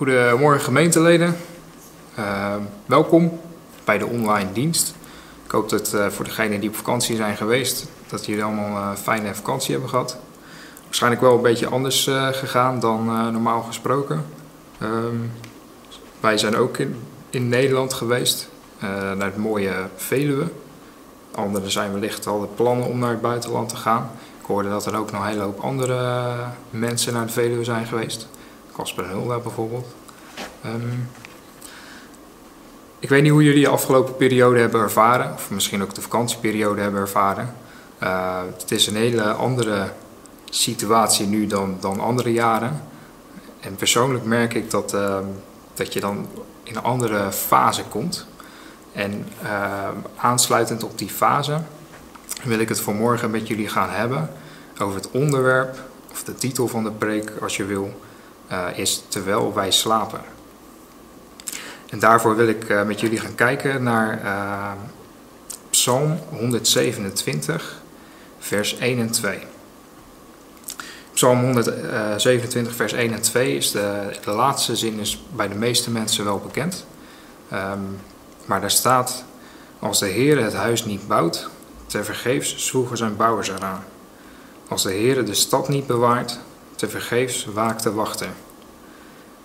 Goedemorgen 0.00 0.60
gemeenteleden. 0.60 1.36
Uh, 2.18 2.54
welkom 2.86 3.40
bij 3.84 3.98
de 3.98 4.06
online 4.06 4.52
dienst. 4.52 4.94
Ik 5.44 5.50
hoop 5.50 5.68
dat 5.68 5.92
uh, 5.94 6.06
voor 6.06 6.24
degenen 6.24 6.60
die 6.60 6.68
op 6.68 6.76
vakantie 6.76 7.16
zijn 7.16 7.36
geweest, 7.36 7.86
dat 8.06 8.26
jullie 8.26 8.44
allemaal 8.44 8.90
een 8.90 8.96
fijne 8.96 9.34
vakantie 9.34 9.72
hebben 9.72 9.90
gehad. 9.90 10.16
Waarschijnlijk 10.84 11.22
wel 11.22 11.34
een 11.34 11.42
beetje 11.42 11.68
anders 11.68 12.10
gegaan 12.32 12.80
dan 12.80 13.04
normaal 13.32 13.62
gesproken. 13.62 14.24
Um, 14.82 15.32
wij 16.20 16.38
zijn 16.38 16.56
ook 16.56 16.76
in, 16.76 16.96
in 17.30 17.48
Nederland 17.48 17.92
geweest, 17.92 18.48
naar 19.16 19.26
het 19.26 19.36
mooie 19.36 19.74
Veluwe. 19.96 20.44
Anderen 21.34 21.70
zijn 21.70 21.92
wellicht 21.92 22.26
al 22.26 22.40
de 22.40 22.48
plannen 22.54 22.86
om 22.86 22.98
naar 22.98 23.10
het 23.10 23.20
buitenland 23.20 23.68
te 23.68 23.76
gaan. 23.76 24.10
Ik 24.40 24.46
hoorde 24.46 24.68
dat 24.68 24.86
er 24.86 24.96
ook 24.96 25.12
nog 25.12 25.20
een 25.20 25.28
hele 25.28 25.42
hoop 25.42 25.60
andere 25.60 26.34
mensen 26.70 27.12
naar 27.12 27.22
het 27.22 27.32
Veluwe 27.32 27.64
zijn 27.64 27.86
geweest. 27.86 28.28
Casper 28.72 29.08
Hulda 29.08 29.38
bijvoorbeeld. 29.38 29.86
Um, 30.66 31.08
ik 32.98 33.08
weet 33.08 33.22
niet 33.22 33.30
hoe 33.30 33.44
jullie 33.44 33.64
de 33.64 33.70
afgelopen 33.70 34.16
periode 34.16 34.58
hebben 34.58 34.80
ervaren, 34.80 35.32
of 35.32 35.50
misschien 35.50 35.82
ook 35.82 35.94
de 35.94 36.00
vakantieperiode 36.00 36.80
hebben 36.80 37.00
ervaren. 37.00 37.54
Uh, 38.02 38.40
het 38.58 38.70
is 38.70 38.86
een 38.86 38.96
hele 38.96 39.32
andere 39.32 39.92
situatie 40.50 41.26
nu 41.26 41.46
dan, 41.46 41.76
dan 41.80 42.00
andere 42.00 42.32
jaren. 42.32 42.82
En 43.60 43.74
persoonlijk 43.74 44.24
merk 44.24 44.54
ik 44.54 44.70
dat, 44.70 44.94
uh, 44.94 45.18
dat 45.74 45.92
je 45.92 46.00
dan 46.00 46.28
in 46.62 46.76
een 46.76 46.82
andere 46.82 47.32
fase 47.32 47.84
komt. 47.84 48.26
En 48.92 49.26
uh, 49.42 49.88
aansluitend 50.16 50.84
op 50.84 50.98
die 50.98 51.08
fase 51.08 51.60
wil 52.44 52.58
ik 52.58 52.68
het 52.68 52.80
vanmorgen 52.80 53.30
met 53.30 53.48
jullie 53.48 53.68
gaan 53.68 53.90
hebben 53.90 54.30
over 54.80 54.94
het 54.94 55.10
onderwerp, 55.10 55.78
of 56.10 56.22
de 56.22 56.34
titel 56.34 56.68
van 56.68 56.84
de 56.84 56.90
preek 56.90 57.32
als 57.40 57.56
je 57.56 57.64
wil, 57.64 58.00
is 58.74 59.02
Terwijl 59.08 59.54
wij 59.54 59.70
slapen. 59.70 60.20
En 61.90 61.98
daarvoor 61.98 62.36
wil 62.36 62.48
ik 62.48 62.68
uh, 62.68 62.82
met 62.82 63.00
jullie 63.00 63.18
gaan 63.18 63.34
kijken 63.34 63.82
naar 63.82 64.20
uh, 64.24 64.72
Psalm 65.70 66.18
127, 66.28 67.80
vers 68.38 68.78
1 68.78 68.98
en 68.98 69.10
2. 69.10 69.38
Psalm 71.12 71.44
127, 71.44 72.74
vers 72.74 72.92
1 72.92 73.12
en 73.12 73.22
2 73.22 73.56
is 73.56 73.70
de, 73.70 74.16
de 74.24 74.30
laatste 74.30 74.76
zin 74.76 74.98
is 74.98 75.24
bij 75.34 75.48
de 75.48 75.54
meeste 75.54 75.90
mensen 75.90 76.24
wel 76.24 76.38
bekend. 76.38 76.86
Um, 77.52 77.98
maar 78.44 78.60
daar 78.60 78.70
staat, 78.70 79.24
als 79.78 79.98
de 79.98 80.06
Heer 80.06 80.42
het 80.42 80.54
huis 80.54 80.84
niet 80.84 81.08
bouwt, 81.08 81.48
tevergeefs 81.86 82.56
zwoegen 82.56 82.96
zijn 82.96 83.16
bouwers 83.16 83.48
eraan. 83.48 83.84
Als 84.68 84.82
de 84.82 84.92
Heer 84.92 85.24
de 85.24 85.34
stad 85.34 85.68
niet 85.68 85.86
bewaart, 85.86 86.38
tevergeefs 86.80 87.44
waakt 87.44 87.82
de 87.82 87.92
wachter. 87.92 88.28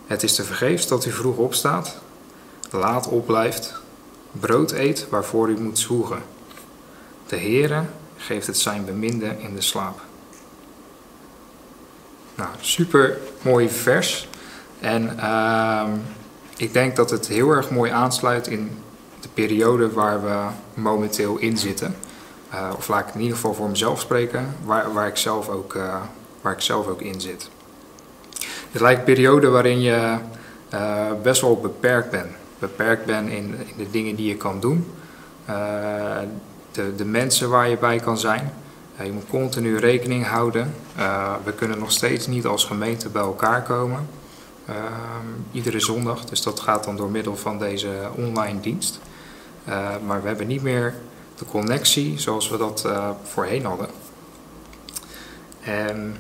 Het 0.08 0.24
is 0.24 0.36
tevergeefs 0.36 0.88
dat 0.88 1.06
u 1.06 1.12
vroeg 1.12 1.38
opstaat, 1.38 1.98
laat 2.72 3.08
opblijft, 3.08 3.74
brood 4.32 4.72
eet 4.72 5.10
waarvoor 5.10 5.50
u 5.50 5.60
moet 5.62 5.80
zwoegen. 5.80 6.24
De 7.28 7.38
Heere 7.38 7.84
geeft 8.18 8.48
het 8.48 8.58
zijn 8.58 8.86
beminde 8.86 9.36
in 9.40 9.56
de 9.56 9.62
slaap. 9.62 10.02
Nou, 12.36 12.50
super 12.60 13.18
mooi 13.42 13.70
vers. 13.70 14.28
En 14.80 15.16
uh, 15.18 15.84
ik 16.58 16.74
denk 16.74 16.96
dat 16.96 17.10
het 17.10 17.28
heel 17.28 17.50
erg 17.50 17.70
mooi 17.70 17.92
aansluit 17.92 18.48
in 18.48 18.78
de 19.22 19.30
periode 19.34 19.92
waar 19.92 20.24
we 20.24 20.46
momenteel 20.74 21.38
in 21.38 21.58
zitten. 21.58 21.96
Uh, 22.54 22.70
of 22.78 22.88
laat 22.88 23.08
ik 23.08 23.14
in 23.14 23.22
ieder 23.22 23.36
geval 23.36 23.54
voor 23.54 23.70
mezelf 23.70 24.00
spreken, 24.00 24.56
waar, 24.64 24.94
waar, 24.94 25.08
ik, 25.08 25.18
zelf 25.18 25.50
ook, 25.50 25.74
uh, 25.74 26.02
waar 26.46 26.54
ik 26.54 26.62
zelf 26.62 26.88
ook 26.88 27.02
in 27.02 27.22
zit. 27.22 27.50
Het 28.72 28.82
lijkt 28.82 29.00
een 29.00 29.06
periode 29.06 29.50
waarin 29.50 29.82
je 29.82 30.18
uh, 30.74 31.06
best 31.24 31.42
wel 31.42 31.60
beperkt 31.60 32.12
bent. 32.12 32.32
Beperkt 32.60 33.06
bent 33.06 33.30
in, 33.30 33.56
in, 33.68 33.78
de 33.78 33.92
dingen 33.92 34.16
die 34.16 34.28
je 34.28 34.36
kan 34.36 34.60
doen. 34.60 34.94
de, 36.72 36.96
de 36.96 37.06
mensen 37.06 37.50
waar 37.50 37.70
je 37.70 37.78
bij 37.78 38.00
kan 38.00 38.18
zijn. 38.18 38.54
je 39.04 39.12
moet 39.12 39.30
continu 39.30 39.78
rekening 39.78 40.26
houden. 40.26 40.74
we 41.44 41.54
kunnen 41.56 41.80
nog 41.80 41.92
steeds 41.92 42.28
niet 42.28 42.46
als 42.46 42.66
gemeente 42.66 43.10
bij 43.10 43.22
elkaar 43.22 43.64
komen. 43.64 44.08
iedere 45.52 45.80
zondag. 45.80 46.26
Dus 46.26 46.42
dat 46.42 46.60
gaat 46.60 46.84
dan 46.84 46.98
door 46.98 47.10
middel 47.10 47.36
van 47.36 47.60
deze 47.60 47.90
online 48.16 48.60
dienst. 48.60 49.00
Maar 50.06 50.22
we 50.22 50.28
hebben 50.28 50.48
niet 50.48 50.64
meer 50.64 50.94
de 51.38 51.46
connectie 51.46 52.20
zoals 52.20 52.50
we 52.50 52.58
dat 52.58 52.88
voorheen 53.24 53.66
hadden. 53.66 53.88
En, 55.62 56.16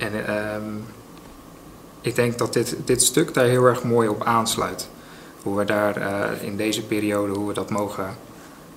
en 0.00 0.36
um, 0.54 0.84
ik 2.00 2.14
denk 2.14 2.38
dat 2.38 2.52
dit, 2.52 2.76
dit 2.84 3.02
stuk 3.02 3.34
daar 3.34 3.44
heel 3.44 3.64
erg 3.64 3.82
mooi 3.82 4.08
op 4.08 4.24
aansluit. 4.24 4.88
Hoe 5.42 5.56
we 5.56 5.64
daar 5.64 5.98
uh, 5.98 6.42
in 6.42 6.56
deze 6.56 6.82
periode, 6.82 7.32
hoe 7.32 7.48
we 7.48 7.54
dat 7.54 7.70
mogen 7.70 8.16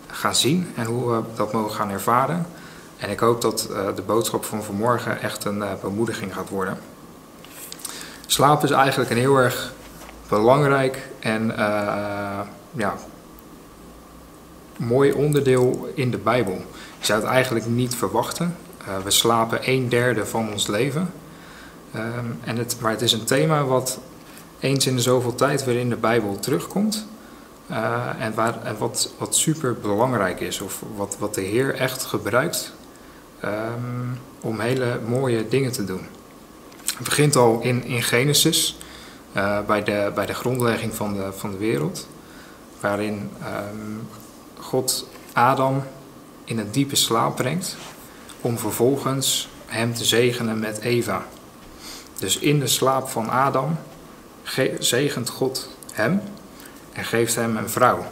gaan 0.07 0.35
zien 0.35 0.67
en 0.75 0.85
hoe 0.85 1.11
we 1.11 1.21
dat 1.35 1.53
mogen 1.53 1.71
gaan 1.71 1.89
ervaren. 1.89 2.45
En 2.97 3.09
ik 3.09 3.19
hoop 3.19 3.41
dat 3.41 3.69
de 3.95 4.01
boodschap 4.01 4.45
van 4.45 4.63
vanmorgen 4.63 5.21
echt 5.21 5.45
een 5.45 5.63
bemoediging 5.81 6.33
gaat 6.33 6.49
worden. 6.49 6.77
Slaap 8.25 8.63
is 8.63 8.71
eigenlijk 8.71 9.09
een 9.09 9.17
heel 9.17 9.37
erg 9.37 9.73
belangrijk 10.29 11.09
en 11.19 11.53
ja, 12.71 12.95
mooi 14.77 15.11
onderdeel 15.11 15.89
in 15.93 16.11
de 16.11 16.17
Bijbel. 16.17 16.61
Je 16.99 17.05
zou 17.05 17.21
het 17.21 17.29
eigenlijk 17.29 17.65
niet 17.65 17.95
verwachten. 17.95 18.55
Uh, 18.87 18.97
we 19.03 19.11
slapen 19.11 19.59
een 19.61 19.89
derde 19.89 20.25
van 20.25 20.51
ons 20.51 20.67
leven. 20.67 21.13
Um, 21.95 22.39
en 22.43 22.57
het, 22.57 22.77
maar 22.79 22.91
het 22.91 23.01
is 23.01 23.11
een 23.11 23.23
thema 23.23 23.63
wat 23.63 23.99
eens 24.59 24.87
in 24.87 24.95
de 24.95 25.01
zoveel 25.01 25.35
tijd 25.35 25.63
weer 25.63 25.79
in 25.79 25.89
de 25.89 25.95
Bijbel 25.95 26.39
terugkomt. 26.39 27.07
Uh, 27.71 28.09
en 28.19 28.33
waar, 28.33 28.75
wat, 28.77 29.13
wat 29.17 29.35
super 29.35 29.75
belangrijk 29.79 30.39
is, 30.39 30.61
of 30.61 30.83
wat, 30.95 31.15
wat 31.19 31.35
de 31.35 31.41
Heer 31.41 31.75
echt 31.75 32.05
gebruikt 32.05 32.73
um, 33.43 34.19
om 34.41 34.59
hele 34.59 34.99
mooie 35.07 35.47
dingen 35.47 35.71
te 35.71 35.83
doen. 35.83 36.05
Het 36.95 37.03
begint 37.03 37.35
al 37.35 37.59
in, 37.61 37.83
in 37.83 38.03
Genesis. 38.03 38.77
Uh, 39.37 39.59
bij, 39.67 39.83
de, 39.83 40.11
bij 40.15 40.25
de 40.25 40.33
grondlegging 40.33 40.95
van 40.95 41.13
de, 41.13 41.29
van 41.35 41.51
de 41.51 41.57
wereld. 41.57 42.07
Waarin 42.79 43.29
um, 43.73 44.07
God 44.59 45.07
Adam 45.33 45.83
in 46.43 46.59
een 46.59 46.71
diepe 46.71 46.95
slaap 46.95 47.35
brengt. 47.35 47.75
Om 48.43 48.57
vervolgens 48.57 49.47
hem 49.65 49.93
te 49.93 50.05
zegenen 50.05 50.59
met 50.59 50.79
Eva. 50.79 51.25
Dus 52.19 52.37
in 52.37 52.59
de 52.59 52.67
slaap 52.67 53.07
van 53.07 53.29
Adam 53.29 53.77
zegent 54.79 55.29
God 55.29 55.69
hem 55.93 56.21
en 56.93 57.03
geeft 57.03 57.35
hem 57.35 57.57
een 57.57 57.69
vrouw. 57.69 58.05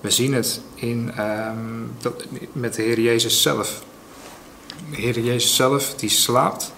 We 0.00 0.10
zien 0.10 0.34
het 0.34 0.60
in, 0.74 1.12
um, 1.20 1.92
dat, 2.00 2.24
met 2.52 2.74
de 2.74 2.82
Heer 2.82 3.00
Jezus 3.00 3.42
zelf. 3.42 3.82
De 4.90 4.96
Heer 4.96 5.20
Jezus 5.20 5.54
zelf 5.54 5.94
die 5.94 6.10
slaapt 6.10 6.72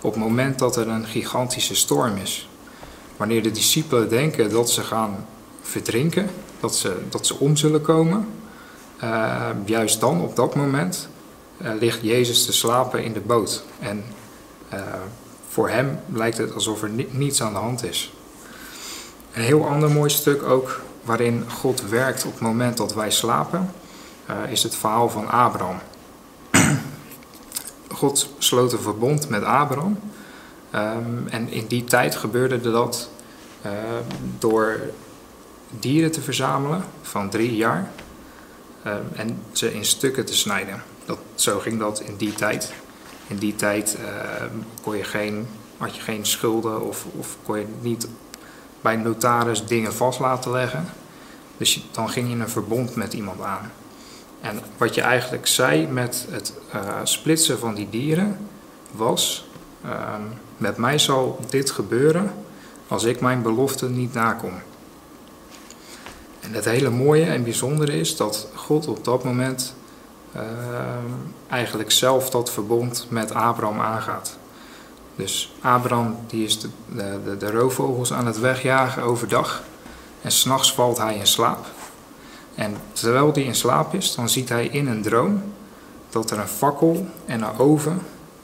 op 0.00 0.14
het 0.14 0.22
moment 0.22 0.58
dat 0.58 0.76
er 0.76 0.88
een 0.88 1.06
gigantische 1.06 1.74
storm 1.74 2.16
is. 2.16 2.48
Wanneer 3.16 3.42
de 3.42 3.50
discipelen 3.50 4.08
denken 4.08 4.50
dat 4.50 4.70
ze 4.70 4.82
gaan 4.82 5.26
verdrinken, 5.62 6.30
dat 6.60 6.76
ze, 6.76 6.96
dat 7.08 7.26
ze 7.26 7.38
om 7.38 7.56
zullen 7.56 7.82
komen, 7.82 8.28
uh, 9.02 9.48
juist 9.64 10.00
dan, 10.00 10.20
op 10.20 10.36
dat 10.36 10.54
moment, 10.54 11.08
ligt 11.72 12.02
Jezus 12.02 12.44
te 12.44 12.52
slapen 12.52 13.04
in 13.04 13.12
de 13.12 13.20
boot. 13.20 13.64
En 13.80 14.04
uh, 14.74 14.80
voor 15.48 15.68
hem 15.68 15.98
lijkt 16.12 16.38
het 16.38 16.54
alsof 16.54 16.82
er 16.82 16.90
ni 16.90 17.08
niets 17.10 17.42
aan 17.42 17.52
de 17.52 17.58
hand 17.58 17.84
is. 17.84 18.12
Een 19.32 19.42
heel 19.42 19.66
ander 19.66 19.90
mooi 19.90 20.10
stuk 20.10 20.42
ook, 20.42 20.80
waarin 21.02 21.44
God 21.50 21.88
werkt 21.88 22.24
op 22.24 22.32
het 22.32 22.40
moment 22.40 22.76
dat 22.76 22.94
wij 22.94 23.10
slapen, 23.10 23.70
is 24.48 24.62
het 24.62 24.76
verhaal 24.76 25.10
van 25.10 25.28
Abraham. 25.28 25.78
God 27.88 28.28
sloot 28.38 28.72
een 28.72 28.78
verbond 28.78 29.28
met 29.28 29.42
Abraham. 29.42 29.98
Um, 30.74 31.26
en 31.28 31.48
in 31.48 31.66
die 31.66 31.84
tijd 31.84 32.16
gebeurde 32.16 32.60
dat 32.60 33.10
door 34.38 34.80
dieren 35.70 36.12
te 36.12 36.20
verzamelen 36.20 36.84
van 37.02 37.30
drie 37.30 37.56
jaar 37.56 37.90
uh, 38.86 38.92
en 39.16 39.42
ze 39.52 39.74
in 39.74 39.84
stukken 39.84 40.24
te 40.24 40.34
snijden. 40.34 40.82
Dat, 41.04 41.18
zo 41.34 41.58
ging 41.58 41.78
dat 41.78 42.00
in 42.00 42.16
die 42.16 42.34
tijd. 42.34 42.72
In 43.26 43.36
die 43.36 43.56
tijd 43.56 43.96
uh, 44.00 44.06
kon 44.82 44.96
je 44.96 45.04
geen, 45.04 45.46
had 45.76 45.96
je 45.96 46.02
geen 46.02 46.26
schulden 46.26 46.82
of, 46.82 47.06
of 47.18 47.36
kon 47.42 47.58
je 47.58 47.66
niet 47.80 48.08
bij 48.80 48.96
notaris 48.96 49.66
dingen 49.66 49.94
vast 49.94 50.18
laten 50.18 50.50
leggen. 50.50 50.86
Dus 51.56 51.74
je, 51.74 51.80
dan 51.90 52.08
ging 52.08 52.28
je 52.28 52.36
een 52.36 52.48
verbond 52.48 52.94
met 52.94 53.12
iemand 53.12 53.40
aan. 53.40 53.72
En 54.40 54.60
wat 54.76 54.94
je 54.94 55.00
eigenlijk 55.00 55.46
zei 55.46 55.86
met 55.86 56.26
het 56.30 56.52
uh, 56.74 57.00
splitsen 57.02 57.58
van 57.58 57.74
die 57.74 57.90
dieren 57.90 58.38
was: 58.90 59.48
uh, 59.84 60.14
met 60.56 60.76
mij 60.76 60.98
zal 60.98 61.38
dit 61.48 61.70
gebeuren 61.70 62.32
als 62.88 63.04
ik 63.04 63.20
mijn 63.20 63.42
belofte 63.42 63.88
niet 63.88 64.12
nakom. 64.12 64.52
En 66.40 66.52
het 66.52 66.64
hele 66.64 66.90
mooie 66.90 67.24
en 67.24 67.44
bijzondere 67.44 67.98
is 67.98 68.16
dat 68.16 68.48
God 68.54 68.86
op 68.86 69.04
dat 69.04 69.24
moment 69.24 69.74
eigenlijk 71.48 71.90
zelf 71.90 72.30
dat 72.30 72.50
verbond 72.50 73.06
met 73.08 73.34
Abraham 73.34 73.80
aangaat. 73.80 74.36
Dus 75.16 75.52
Abraham 75.60 76.16
die 76.26 76.44
is 76.44 76.60
de, 76.60 76.68
de, 77.24 77.36
de, 77.36 77.50
roofvogels 77.50 78.12
aan 78.12 78.26
het 78.26 78.38
wegjagen 78.38 79.02
overdag. 79.02 79.62
En 80.22 80.30
s'nachts 80.32 80.72
valt 80.72 80.98
hij 80.98 81.16
in 81.16 81.26
slaap. 81.26 81.66
En 82.54 82.76
terwijl 82.92 83.32
hij 83.32 83.42
in 83.42 83.54
slaap 83.54 83.94
is, 83.94 84.14
dan 84.14 84.28
ziet 84.28 84.48
hij 84.48 84.66
in 84.66 84.86
een 84.86 85.02
droom 85.02 85.42
dat 86.10 86.30
er 86.30 86.38
een 86.38 86.48
fakkel 86.48 87.06
en 87.24 87.42
een 87.42 87.58
oven, 87.58 88.02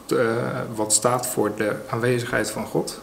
uh, 0.08 0.32
wat 0.75 0.92
staat 0.92 1.26
voor 1.26 1.56
de 1.56 1.76
aanwezigheid 1.90 2.50
van 2.50 2.66
God, 2.66 3.00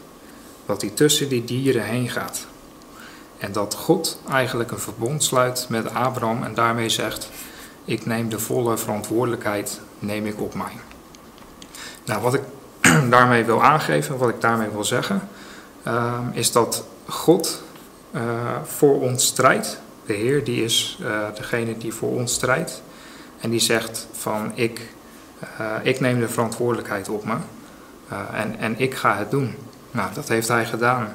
dat 0.65 0.81
hij 0.81 0.89
tussen 0.89 1.29
die 1.29 1.43
dieren 1.43 1.83
heen 1.83 2.09
gaat. 2.09 2.45
En 3.37 3.51
dat 3.51 3.73
God 3.73 4.19
eigenlijk 4.29 4.71
een 4.71 4.79
verbond 4.79 5.23
sluit 5.23 5.65
met 5.69 5.93
Abraham 5.93 6.43
en 6.43 6.53
daarmee 6.53 6.89
zegt: 6.89 7.29
Ik 7.87 8.05
neem 8.05 8.29
de 8.29 8.39
volle 8.39 8.77
verantwoordelijkheid 8.77 9.79
neem 9.99 10.25
ik 10.25 10.41
op 10.41 10.53
mij. 10.53 10.73
Nou, 12.05 12.21
wat 12.21 12.33
ik 12.33 12.41
daarmee 13.09 13.43
wil 13.43 13.63
aangeven, 13.63 14.17
wat 14.17 14.29
ik 14.29 14.41
daarmee 14.41 14.69
wil 14.69 14.83
zeggen, 14.83 15.29
uh, 15.87 16.19
is 16.31 16.51
dat 16.51 16.85
God 17.05 17.63
uh, 18.11 18.21
voor 18.63 19.01
ons 19.01 19.25
strijdt. 19.25 19.79
De 20.05 20.13
Heer 20.13 20.43
die 20.43 20.63
is 20.63 20.99
uh, 21.01 21.19
degene 21.35 21.77
die 21.77 21.93
voor 21.93 22.11
ons 22.11 22.33
strijdt. 22.33 22.81
En 23.39 23.49
die 23.49 23.59
zegt 23.59 24.07
van 24.11 24.51
ik, 24.55 24.81
ik 25.83 25.99
neem 25.99 26.19
de 26.19 26.29
verantwoordelijkheid 26.29 27.09
op 27.09 27.25
me 27.25 27.35
en, 28.33 28.59
en 28.59 28.79
ik 28.79 28.95
ga 28.95 29.17
het 29.17 29.31
doen. 29.31 29.55
Nou, 29.91 30.13
dat 30.13 30.27
heeft 30.27 30.47
hij 30.47 30.65
gedaan 30.65 31.13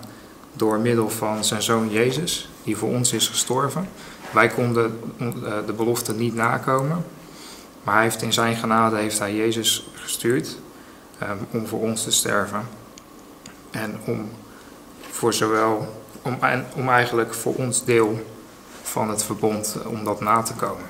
door 0.52 0.78
middel 0.78 1.10
van 1.10 1.44
zijn 1.44 1.62
zoon 1.62 1.90
Jezus, 1.90 2.48
die 2.64 2.76
voor 2.76 2.88
ons 2.88 3.12
is 3.12 3.28
gestorven. 3.28 3.88
Wij 4.32 4.48
konden 4.48 5.00
de 5.66 5.72
belofte 5.72 6.14
niet 6.14 6.34
nakomen, 6.34 7.04
maar 7.82 7.94
hij 7.94 8.02
heeft 8.02 8.22
in 8.22 8.32
zijn 8.32 8.56
genade 8.56 8.96
heeft 8.96 9.18
hij 9.18 9.34
Jezus 9.34 9.90
gestuurd 9.94 10.56
um, 11.22 11.46
om 11.50 11.66
voor 11.66 11.80
ons 11.80 12.02
te 12.02 12.10
sterven. 12.10 12.68
En 13.70 14.00
om 14.04 14.30
voor 15.10 15.32
zowel, 15.34 16.02
om, 16.22 16.38
om 16.74 16.88
eigenlijk 16.88 17.34
voor 17.34 17.54
ons 17.54 17.84
deel 17.84 18.26
van 18.82 19.08
het 19.10 19.24
verbond, 19.24 19.76
eh, 19.80 19.90
om 19.90 20.04
dat 20.04 20.20
na 20.20 20.42
te 20.42 20.54
komen. 20.54 20.86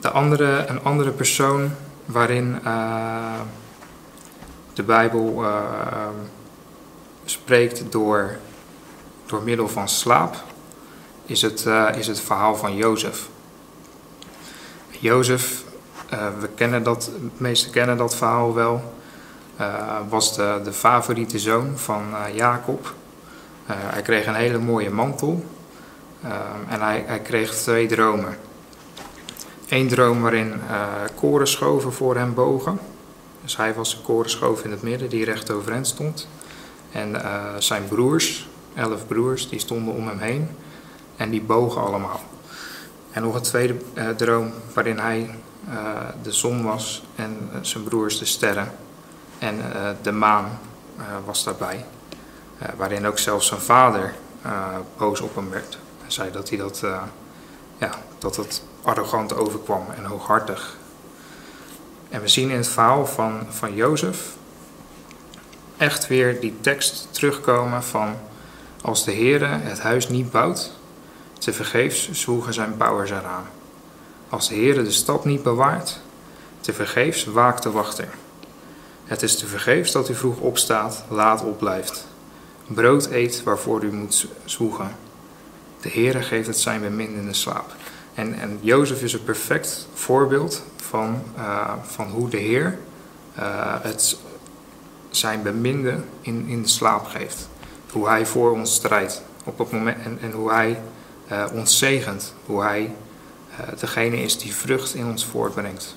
De 0.00 0.10
andere, 0.10 0.66
een 0.66 0.82
andere 0.82 1.10
persoon 1.10 1.70
waarin 2.04 2.58
uh, 2.64 3.40
de 4.78 4.84
Bijbel 4.84 5.42
uh, 5.42 6.08
spreekt 7.24 7.92
door 7.92 8.36
door 9.26 9.42
middel 9.42 9.68
van 9.68 9.88
slaap, 9.88 10.36
is 11.26 11.42
het, 11.42 11.64
uh, 11.66 11.88
is 11.96 12.06
het 12.06 12.20
verhaal 12.20 12.56
van 12.56 12.76
Jozef. 12.76 13.28
Jozef, 14.90 15.62
uh, 16.12 16.26
we 16.40 16.48
kennen 16.48 16.82
dat, 16.82 17.10
de 17.20 17.28
meesten 17.36 17.70
kennen 17.70 17.96
dat 17.96 18.16
verhaal 18.16 18.54
wel, 18.54 18.92
was 20.08 20.36
de, 20.36 20.60
de 20.64 20.72
favoriete 20.72 21.38
zoon 21.38 21.78
van 21.78 22.04
Jacob. 22.34 22.94
hij 23.66 24.02
kreeg 24.02 24.26
een 24.26 24.34
hele 24.34 24.58
mooie 24.58 24.90
mantel 24.90 25.44
en 26.68 26.80
hij, 26.80 27.04
hij 27.06 27.20
kreeg 27.20 27.54
twee 27.54 27.86
dromen. 27.86 28.36
Eén 29.68 29.88
droom 29.88 30.22
waarin 30.22 30.60
korenschoven 31.14 31.92
voor 31.92 32.16
hem 32.16 32.34
bogen. 32.34 32.78
Dus 33.48 33.56
hij 33.56 33.74
was 33.74 33.90
de 33.90 34.00
korenschoof 34.00 34.64
in 34.64 34.70
het 34.70 34.82
midden 34.82 35.08
die 35.08 35.24
recht 35.24 35.50
overeind 35.50 35.86
stond. 35.86 36.28
En 36.92 37.16
zijn 37.58 37.88
broers, 37.88 38.48
elf 38.74 39.06
broers, 39.06 39.48
die 39.48 39.58
stonden 39.58 39.94
om 39.94 40.08
hem 40.08 40.18
heen 40.18 40.48
en 41.16 41.30
die 41.30 41.42
bogen 41.42 41.82
allemaal. 41.82 42.20
En 43.10 43.22
nog 43.22 43.34
een 43.34 43.42
tweede 43.42 43.76
uh, 43.94 44.08
droom 44.08 44.52
waarin 44.74 44.98
hij 44.98 45.34
uh, 45.70 45.74
de 46.22 46.32
zon 46.32 46.64
was 46.64 47.02
en 47.14 47.50
zijn 47.60 47.84
broers 47.84 48.18
de 48.18 48.24
sterren. 48.24 48.72
En 49.38 49.60
de 50.02 50.12
maan 50.12 50.58
was 51.24 51.44
daarbij. 51.44 51.84
waarin 52.76 53.06
ook 53.06 53.18
zelfs 53.18 53.46
zijn 53.46 53.60
vader 53.60 54.14
boos 54.96 55.20
op 55.20 55.34
hem 55.34 55.50
werd. 55.50 55.78
Hij 56.00 56.10
zei 56.10 56.30
dat 56.30 56.48
hij 56.48 56.58
dat, 56.58 56.82
ja, 57.78 57.90
dat 58.18 58.36
het 58.36 58.62
arrogant 58.82 59.36
overkwam 59.36 59.84
en 59.96 60.04
hooghartig. 60.04 60.76
En 62.08 62.20
we 62.20 62.28
zien 62.28 62.50
in 62.50 62.56
het 62.56 62.68
verhaal 62.68 63.06
van, 63.06 63.46
van 63.48 63.74
Jozef 63.74 64.36
echt 65.76 66.06
weer 66.06 66.40
die 66.40 66.54
tekst 66.60 67.08
terugkomen 67.10 67.82
van 67.82 68.16
als 68.82 69.04
de 69.04 69.12
Heere 69.12 69.46
het 69.46 69.80
huis 69.80 70.08
niet 70.08 70.30
bouwt, 70.30 70.72
te 71.38 71.52
vergeefs 71.52 72.10
zwoegen 72.10 72.54
zijn 72.54 72.76
bouwers 72.76 73.10
eraan. 73.10 73.46
Als 74.28 74.48
de 74.48 74.54
Heere 74.54 74.82
de 74.82 74.90
stad 74.90 75.24
niet 75.24 75.42
bewaart, 75.42 76.00
te 76.60 76.72
vergeefs 76.72 77.24
waakt 77.24 77.62
de 77.62 77.70
wachter. 77.70 78.08
Het 79.04 79.22
is 79.22 79.36
te 79.36 79.46
vergeefs 79.46 79.92
dat 79.92 80.08
u 80.08 80.14
vroeg 80.14 80.38
opstaat, 80.38 81.04
laat 81.08 81.42
opblijft. 81.42 82.06
Brood 82.66 83.10
eet 83.10 83.42
waarvoor 83.42 83.82
u 83.82 83.92
moet 83.92 84.26
zwoegen. 84.44 84.96
De 85.80 85.90
Heere 85.90 86.22
geeft 86.22 86.46
het 86.46 86.58
zijn 86.58 86.80
bemindende 86.80 87.34
slaap. 87.34 87.74
En, 88.18 88.34
en 88.34 88.58
Jozef 88.60 89.02
is 89.02 89.12
een 89.12 89.24
perfect 89.24 89.86
voorbeeld 89.94 90.62
van, 90.76 91.22
uh, 91.36 91.72
van 91.82 92.08
hoe 92.08 92.28
de 92.28 92.36
Heer 92.36 92.78
uh, 93.38 93.74
het 93.82 94.16
zijn 95.10 95.42
beminde 95.42 96.00
in, 96.20 96.46
in 96.46 96.62
de 96.62 96.68
slaap 96.68 97.06
geeft 97.06 97.48
hoe 97.92 98.08
hij 98.08 98.26
voor 98.26 98.50
ons 98.50 98.74
strijdt 98.74 99.22
op 99.44 99.58
het 99.58 99.70
moment, 99.70 100.04
en, 100.04 100.18
en 100.20 100.32
hoe 100.32 100.52
hij 100.52 100.80
uh, 101.32 101.44
ons 101.52 101.78
zegent, 101.78 102.34
hoe 102.46 102.62
hij 102.62 102.94
degene 103.78 104.22
is 104.22 104.38
die 104.38 104.54
vrucht 104.54 104.94
in 104.94 105.06
ons 105.06 105.24
voortbrengt. 105.24 105.96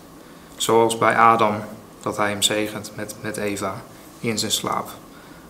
Zoals 0.56 0.98
bij 0.98 1.16
Adam, 1.16 1.56
dat 2.02 2.18
hij 2.18 2.30
hem 2.30 2.42
zegent 2.42 2.92
met, 2.96 3.16
met 3.22 3.38
Eva 3.38 3.82
in 4.20 4.40
zijn 4.40 4.52
slaap. 4.52 4.90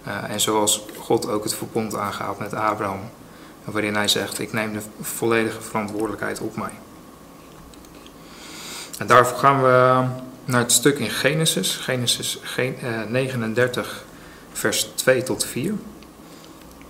En 0.03 0.39
zoals 0.39 0.85
God 0.97 1.29
ook 1.29 1.43
het 1.43 1.53
verbond 1.53 1.95
aangaat 1.95 2.39
met 2.39 2.53
Abraham, 2.53 2.99
waarin 3.63 3.95
hij 3.95 4.07
zegt: 4.07 4.39
Ik 4.39 4.53
neem 4.53 4.73
de 4.73 4.81
volledige 5.01 5.61
verantwoordelijkheid 5.61 6.39
op 6.39 6.55
mij. 6.55 6.71
En 8.97 9.07
daarvoor 9.07 9.37
gaan 9.37 9.61
we 9.61 10.05
naar 10.45 10.61
het 10.61 10.71
stuk 10.71 10.99
in 10.99 11.09
Genesis, 11.09 11.75
Genesis 11.75 12.39
39, 13.07 14.05
vers 14.51 14.83
2 14.83 15.23
tot 15.23 15.45
4. 15.45 15.73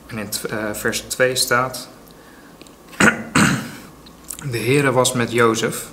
En 0.08 0.18
in 0.18 0.30
uh, 0.52 0.74
vers 0.74 1.00
2 1.00 1.36
staat: 1.36 1.90
De 4.52 4.60
Heere 4.60 4.92
was 4.92 5.14
met 5.14 5.32
Jozef, 5.32 5.88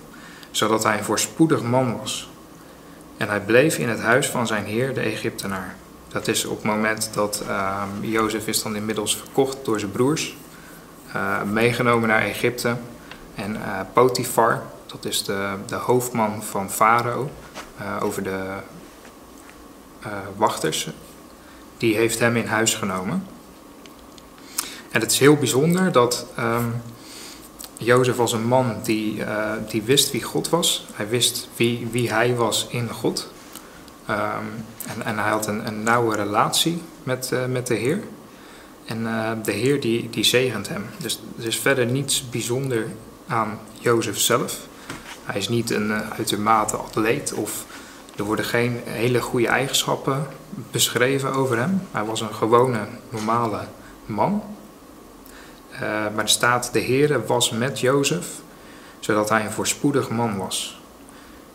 zodat 0.50 0.84
hij 0.84 0.98
een 0.98 1.04
voorspoedig 1.04 1.62
man 1.62 1.98
was. 1.98 2.30
En 3.16 3.28
hij 3.28 3.40
bleef 3.40 3.78
in 3.78 3.88
het 3.88 4.00
huis 4.00 4.26
van 4.26 4.46
zijn 4.46 4.64
heer, 4.64 4.94
de 4.94 5.00
Egyptenaar. 5.00 5.76
Dat 6.08 6.28
is 6.28 6.44
op 6.44 6.56
het 6.56 6.64
moment 6.64 7.10
dat 7.14 7.42
uh, 7.46 7.82
Jozef 8.00 8.46
is 8.46 8.62
dan 8.62 8.76
inmiddels 8.76 9.16
verkocht 9.16 9.64
door 9.64 9.78
zijn 9.78 9.90
broers, 9.90 10.36
meegenomen 11.52 12.08
naar 12.08 12.22
Egypte. 12.22 12.76
En 13.34 13.54
uh, 13.54 13.80
Potifar, 13.92 14.62
dat 14.86 15.04
is 15.04 15.24
de, 15.24 15.54
de 15.66 15.74
hoofdman 15.74 16.42
van 16.42 16.70
Farao 16.70 17.30
over 18.00 18.22
de 18.22 18.44
wachters, 20.36 20.88
die 21.76 21.96
heeft 21.96 22.18
hem 22.18 22.36
in 22.36 22.46
huis 22.46 22.74
genomen. 22.74 23.26
En 24.90 25.00
het 25.00 25.12
is 25.12 25.18
heel 25.18 25.36
bijzonder 25.36 25.92
dat 25.92 26.26
um, 26.38 26.82
Jozef 27.76 28.16
was 28.16 28.32
een 28.32 28.46
man 28.46 28.76
die, 28.82 29.22
die 29.68 29.82
wist 29.82 30.10
wie 30.10 30.22
God 30.22 30.48
was. 30.48 30.86
Hij 30.92 31.08
wist 31.08 31.48
wie, 31.56 31.88
wie 31.90 32.12
hij 32.12 32.34
was 32.34 32.66
in 32.70 32.90
God. 32.90 33.32
Um, 34.10 34.16
en, 34.86 35.04
en 35.04 35.18
hij 35.18 35.30
had 35.30 35.46
een, 35.46 35.66
een 35.66 35.82
nauwe 35.82 36.16
relatie 36.16 36.82
met, 37.02 37.32
met 37.48 37.66
de 37.66 37.74
Heer. 37.74 38.02
En 38.88 39.00
uh, 39.00 39.30
de 39.42 39.52
Heer 39.52 39.80
die, 39.80 40.10
die 40.10 40.24
zegent 40.24 40.68
hem. 40.68 40.86
Dus 40.96 41.20
er 41.38 41.46
is 41.46 41.58
verder 41.58 41.86
niets 41.86 42.28
bijzonder 42.28 42.86
aan 43.26 43.58
Jozef 43.80 44.18
zelf. 44.18 44.66
Hij 45.24 45.38
is 45.38 45.48
niet 45.48 45.70
een 45.70 45.92
uitermate 45.92 46.76
atleet 46.76 47.32
of 47.32 47.64
er 48.16 48.24
worden 48.24 48.44
geen 48.44 48.80
hele 48.84 49.20
goede 49.20 49.48
eigenschappen 49.48 50.26
beschreven 50.70 51.32
over 51.32 51.58
hem. 51.58 51.82
Hij 51.90 52.04
was 52.04 52.20
een 52.20 52.34
gewone, 52.34 52.86
normale 53.10 53.60
man. 54.06 54.42
Uh, 55.72 55.80
maar 55.80 56.18
er 56.18 56.28
staat, 56.28 56.72
de 56.72 56.82
Heere 56.82 57.24
was 57.24 57.50
met 57.50 57.80
Jozef, 57.80 58.26
zodat 59.00 59.28
hij 59.28 59.44
een 59.44 59.52
voorspoedig 59.52 60.10
man 60.10 60.36
was. 60.36 60.80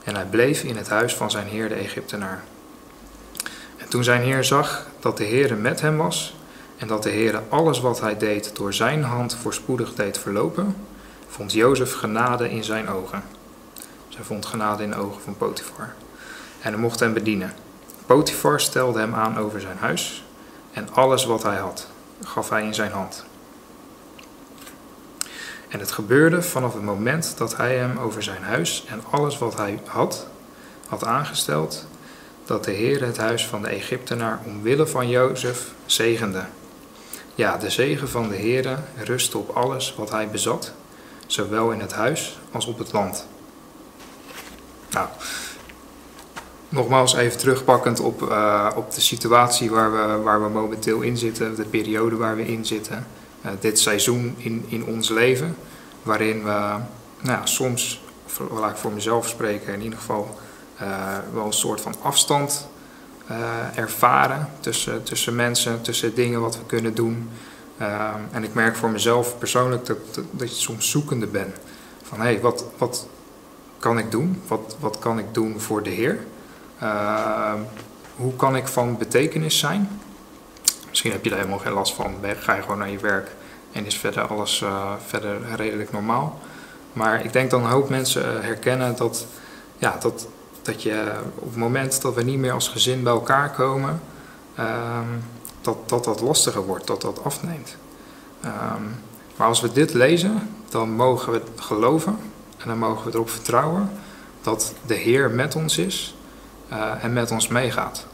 En 0.03 0.15
hij 0.15 0.25
bleef 0.25 0.63
in 0.63 0.75
het 0.75 0.89
huis 0.89 1.13
van 1.15 1.31
zijn 1.31 1.47
heer 1.47 1.69
de 1.69 1.75
Egyptenaar. 1.75 2.43
En 3.77 3.89
toen 3.89 4.03
zijn 4.03 4.21
heer 4.21 4.43
zag 4.43 4.87
dat 4.99 5.17
de 5.17 5.25
Heere 5.25 5.55
met 5.55 5.81
hem 5.81 5.97
was, 5.97 6.35
en 6.77 6.87
dat 6.87 7.03
de 7.03 7.09
Heere 7.09 7.41
alles 7.49 7.79
wat 7.79 8.01
hij 8.01 8.17
deed 8.17 8.55
door 8.55 8.73
zijn 8.73 9.03
hand 9.03 9.35
voorspoedig 9.35 9.93
deed 9.93 10.17
verlopen, 10.17 10.75
vond 11.27 11.53
Jozef 11.53 11.93
genade 11.93 12.49
in 12.49 12.63
zijn 12.63 12.89
ogen. 12.89 13.23
Zij 14.09 14.23
vond 14.23 14.45
genade 14.45 14.83
in 14.83 14.89
de 14.89 14.97
ogen 14.97 15.21
van 15.21 15.37
Potifar. 15.37 15.93
En 16.61 16.71
hij 16.71 16.81
mocht 16.81 16.99
hem 16.99 17.13
bedienen. 17.13 17.53
Potifar 18.05 18.59
stelde 18.59 18.99
hem 18.99 19.13
aan 19.13 19.37
over 19.37 19.61
zijn 19.61 19.77
huis, 19.77 20.23
en 20.73 20.93
alles 20.93 21.25
wat 21.25 21.43
hij 21.43 21.57
had, 21.57 21.87
gaf 22.23 22.49
hij 22.49 22.63
in 22.63 22.73
zijn 22.73 22.91
hand. 22.91 23.25
En 25.67 25.79
het 25.79 25.91
gebeurde 25.91 26.41
vanaf 26.41 26.73
het 26.73 26.83
moment 26.83 27.33
dat 27.37 27.57
hij 27.57 27.77
hem 27.77 27.97
over 27.97 28.23
zijn 28.23 28.43
huis 28.43 28.85
en 28.89 29.01
alles 29.09 29.37
wat 29.37 29.57
hij 29.57 29.79
had, 29.85 30.27
had 30.87 31.05
aangesteld, 31.05 31.85
dat 32.45 32.63
de 32.63 32.71
Heer 32.71 33.05
het 33.05 33.17
huis 33.17 33.47
van 33.47 33.61
de 33.61 33.67
Egyptenaar 33.67 34.39
omwille 34.45 34.87
van 34.87 35.09
Jozef 35.09 35.71
zegende. 35.85 36.43
Ja, 37.35 37.57
de 37.57 37.69
zegen 37.69 38.09
van 38.09 38.29
de 38.29 38.35
Heere 38.35 38.77
rustte 39.03 39.37
op 39.37 39.49
alles 39.49 39.95
wat 39.97 40.11
hij 40.11 40.29
bezat, 40.29 40.73
zowel 41.27 41.71
in 41.71 41.79
het 41.79 41.93
huis 41.93 42.39
als 42.51 42.65
op 42.65 42.77
het 42.77 42.91
land. 42.91 43.27
Nou, 44.89 45.07
nogmaals 46.69 47.15
even 47.15 47.37
terugpakkend 47.37 47.99
op, 47.99 48.21
uh, 48.21 48.69
op 48.75 48.93
de 48.93 49.01
situatie 49.01 49.71
waar 49.71 49.91
we, 49.91 50.21
waar 50.23 50.43
we 50.43 50.49
momenteel 50.49 51.01
in 51.01 51.17
zitten, 51.17 51.55
de 51.55 51.65
periode 51.65 52.15
waar 52.15 52.35
we 52.35 52.47
in 52.47 52.65
zitten, 52.65 53.07
uh, 53.45 53.51
dit 53.59 53.79
seizoen 53.79 54.35
in, 54.37 54.65
in 54.67 54.85
ons 54.85 55.09
leven, 55.09 55.55
waarin 56.03 56.43
we 56.43 56.75
nou 57.21 57.39
soms, 57.43 58.01
laat 58.51 58.71
ik 58.71 58.77
voor 58.77 58.91
mezelf 58.91 59.27
spreken, 59.27 59.73
in 59.73 59.81
ieder 59.81 59.99
geval 59.99 60.37
uh, 60.81 61.17
wel 61.33 61.45
een 61.45 61.53
soort 61.53 61.81
van 61.81 61.95
afstand 62.01 62.67
ervaren 63.75 64.49
tussen, 64.59 65.03
tussen 65.03 65.35
mensen, 65.35 65.81
tussen 65.81 66.15
dingen 66.15 66.41
wat 66.41 66.57
we 66.57 66.65
kunnen 66.65 66.93
doen. 66.93 67.29
en 68.31 68.43
ik 68.43 68.53
merk 68.53 68.75
voor 68.75 68.89
mezelf 68.89 69.37
persoonlijk 69.37 69.85
dat, 69.85 69.97
dat, 70.11 70.25
dat 70.31 70.49
je 70.49 70.61
soms 70.61 70.89
zoekende 70.89 71.27
bent. 71.27 71.55
Van 72.03 72.17
hé, 72.17 72.23
hey, 72.23 72.39
wat, 72.39 72.65
wat 72.77 73.07
kan 73.79 73.97
ik 73.97 74.11
doen? 74.11 74.41
Wat, 74.47 74.75
wat 74.79 74.99
kan 74.99 75.19
ik 75.19 75.33
doen 75.33 75.59
voor 75.59 75.83
de 75.83 75.89
Heer? 75.89 76.19
Uh, 76.83 77.53
hoe 78.15 78.35
kan 78.35 78.55
ik 78.55 78.67
van 78.67 78.97
betekenis 78.97 79.59
zijn? 79.59 80.01
Misschien 80.89 81.11
heb 81.11 81.23
je 81.23 81.29
daar 81.29 81.39
helemaal 81.39 81.59
geen 81.59 81.73
last 81.73 81.93
van. 81.93 82.15
Ga 82.39 82.53
je 82.53 82.61
gewoon 82.61 82.77
naar 82.77 82.89
je 82.89 82.97
werk 82.97 83.31
en 83.71 83.85
is 83.85 83.97
verder 83.97 84.27
alles 84.27 84.63
verder 85.07 85.37
redelijk 85.55 85.91
normaal. 85.91 86.39
Maar 86.93 87.25
ik 87.25 87.33
denk 87.33 87.51
dat 87.51 87.59
een 87.59 87.69
hoop 87.69 87.89
mensen 87.89 88.43
herkennen 88.43 88.95
dat, 88.95 89.25
ja, 89.77 89.97
dat, 89.99 90.27
dat 90.63 90.83
je 90.83 91.11
op 91.35 91.47
het 91.47 91.55
moment 91.55 92.01
dat 92.01 92.13
we 92.13 92.23
niet 92.23 92.37
meer 92.37 92.51
als 92.51 92.67
gezin 92.67 93.03
bij 93.03 93.13
elkaar 93.13 93.51
komen, 93.51 94.01
ehm, 94.55 95.07
dat, 95.61 95.89
dat 95.89 96.03
dat 96.03 96.21
lastiger 96.21 96.65
wordt, 96.65 96.87
dat 96.87 97.01
dat 97.01 97.23
afneemt. 97.23 97.75
Um, 98.45 98.95
maar 99.35 99.47
als 99.47 99.61
we 99.61 99.71
dit 99.71 99.93
lezen, 99.93 100.49
dan 100.69 100.91
mogen 100.91 101.31
we 101.31 101.41
geloven 101.55 102.17
en 102.57 102.67
dan 102.67 102.77
mogen 102.77 103.05
we 103.05 103.13
erop 103.13 103.29
vertrouwen 103.29 103.89
dat 104.41 104.73
de 104.85 104.93
Heer 104.93 105.31
met 105.31 105.55
ons 105.55 105.77
is 105.77 106.15
uh, 106.71 107.03
en 107.03 107.13
met 107.13 107.31
ons 107.31 107.47
meegaat. 107.47 108.05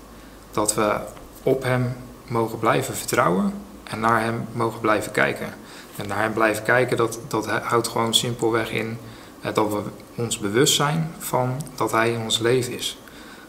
Dat 0.52 0.74
we 0.74 1.00
op 1.44 1.64
Hem 1.64 1.96
mogen 2.28 2.60
blijven 2.60 2.96
vertrouwen 2.96 3.54
en 3.84 4.00
naar 4.00 4.22
Hem 4.22 4.48
mogen 4.52 4.80
blijven 4.80 5.12
kijken. 5.12 5.54
En 5.96 6.08
naar 6.08 6.22
Hem 6.22 6.34
blijven 6.34 6.64
kijken, 6.64 6.98
dat, 6.98 7.20
dat 7.28 7.48
houdt 7.48 7.88
gewoon 7.88 8.14
simpelweg 8.14 8.72
in 8.72 8.98
dat 9.42 9.72
we 9.72 9.82
ons 10.16 10.40
bewust 10.40 10.76
zijn 10.76 11.12
van 11.18 11.62
dat 11.76 11.92
Hij 11.92 12.14
in 12.14 12.22
ons 12.22 12.40
leven 12.40 12.74
is. 12.74 12.98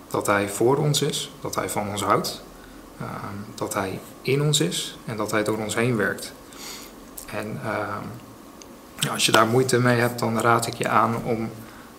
Dat 0.08 0.26
Hij 0.26 0.48
voor 0.48 0.76
ons 0.76 1.02
is, 1.02 1.30
dat 1.40 1.54
Hij 1.54 1.68
van 1.68 1.88
ons 1.88 2.02
houdt, 2.02 2.42
uh, 3.00 3.06
dat 3.54 3.74
Hij 3.74 4.00
in 4.22 4.42
ons 4.42 4.60
is 4.60 4.98
en 5.04 5.16
dat 5.16 5.30
Hij 5.30 5.44
door 5.44 5.58
ons 5.58 5.74
heen 5.74 5.96
werkt. 5.96 6.32
En 7.32 7.60
ehm, 7.64 9.10
als 9.12 9.26
je 9.26 9.32
daar 9.32 9.46
moeite 9.46 9.78
mee 9.78 9.98
hebt, 9.98 10.18
dan 10.18 10.40
raad 10.40 10.66
ik 10.66 10.74
je 10.74 10.88
aan 10.88 11.24
om 11.24 11.50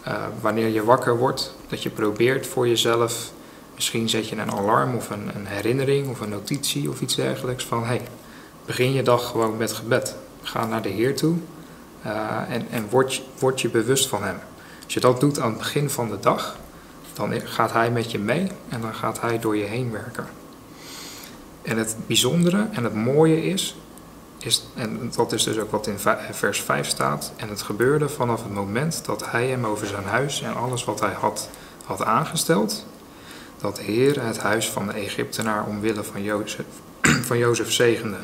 uh, 0.08 0.14
wanneer 0.42 0.68
je 0.68 0.84
wakker 0.84 1.18
wordt, 1.18 1.56
dat 1.68 1.84
je 1.84 1.90
probeert 1.90 2.48
voor 2.48 2.68
jezelf, 2.68 3.32
misschien 3.76 4.10
zet 4.10 4.30
je 4.30 4.36
een 4.36 4.52
alarm 4.52 4.96
of 4.96 5.10
een, 5.10 5.36
een 5.36 5.46
herinnering 5.46 6.10
of 6.10 6.20
een 6.20 6.30
notitie 6.30 6.90
of 6.90 7.02
iets 7.02 7.16
dergelijks 7.16 7.66
van 7.66 7.86
hey, 7.86 8.02
begin 8.66 8.94
je 8.94 9.04
dag 9.04 9.30
gewoon 9.30 9.58
met 9.58 9.74
gebed. 9.74 10.16
Ga 10.42 10.66
naar 10.66 10.82
de 10.82 10.90
Heer 10.90 11.16
toe 11.16 11.38
en, 12.48 12.68
en 12.72 12.90
word, 12.90 13.22
word 13.40 13.62
je 13.62 13.70
bewust 13.70 14.08
van 14.08 14.24
Hem. 14.24 14.40
Als 14.84 14.94
je 14.94 15.00
dat 15.00 15.20
doet 15.20 15.40
aan 15.40 15.50
het 15.50 15.58
begin 15.58 15.90
van 15.90 16.10
de 16.10 16.20
dag, 16.20 16.58
dan 17.14 17.42
gaat 17.42 17.72
Hij 17.72 17.92
met 17.92 18.12
je 18.12 18.20
mee 18.20 18.48
en 18.70 18.82
dan 18.82 18.94
gaat 18.94 19.22
Hij 19.22 19.40
door 19.40 19.58
je 19.58 19.66
heen 19.66 19.92
werken. 19.92 20.26
En 21.62 21.78
het 21.78 21.96
bijzondere 22.08 22.68
en 22.72 22.84
het 22.84 22.94
mooie 22.94 23.44
is 23.44 23.76
is, 24.46 24.64
en 24.76 25.12
dat 25.16 25.32
is 25.32 25.44
dus 25.44 25.58
ook 25.58 25.72
wat 25.72 25.88
in 25.88 26.00
vers 26.32 26.62
5 26.62 26.88
staat. 26.88 27.32
En 27.36 27.50
het 27.50 27.62
gebeurde 27.62 28.10
vanaf 28.10 28.44
het 28.44 28.54
moment 28.54 29.06
dat 29.06 29.32
hij 29.32 29.48
hem 29.48 29.66
over 29.66 29.88
zijn 29.88 30.04
huis 30.04 30.42
en 30.42 30.56
alles 30.56 30.84
wat 30.84 31.00
hij 31.00 31.14
had, 31.14 31.50
had 31.86 32.04
aangesteld. 32.04 32.86
Dat 33.62 33.76
de 33.76 33.82
Heer 33.82 34.26
het 34.26 34.40
huis 34.40 34.70
van 34.70 34.88
de 34.88 34.94
Egyptenaar 34.94 35.66
omwille 35.66 36.04
van 36.04 36.24
Jozef, 36.24 36.66
van 37.28 37.38
Jozef 37.38 37.72
zegende. 37.72 38.18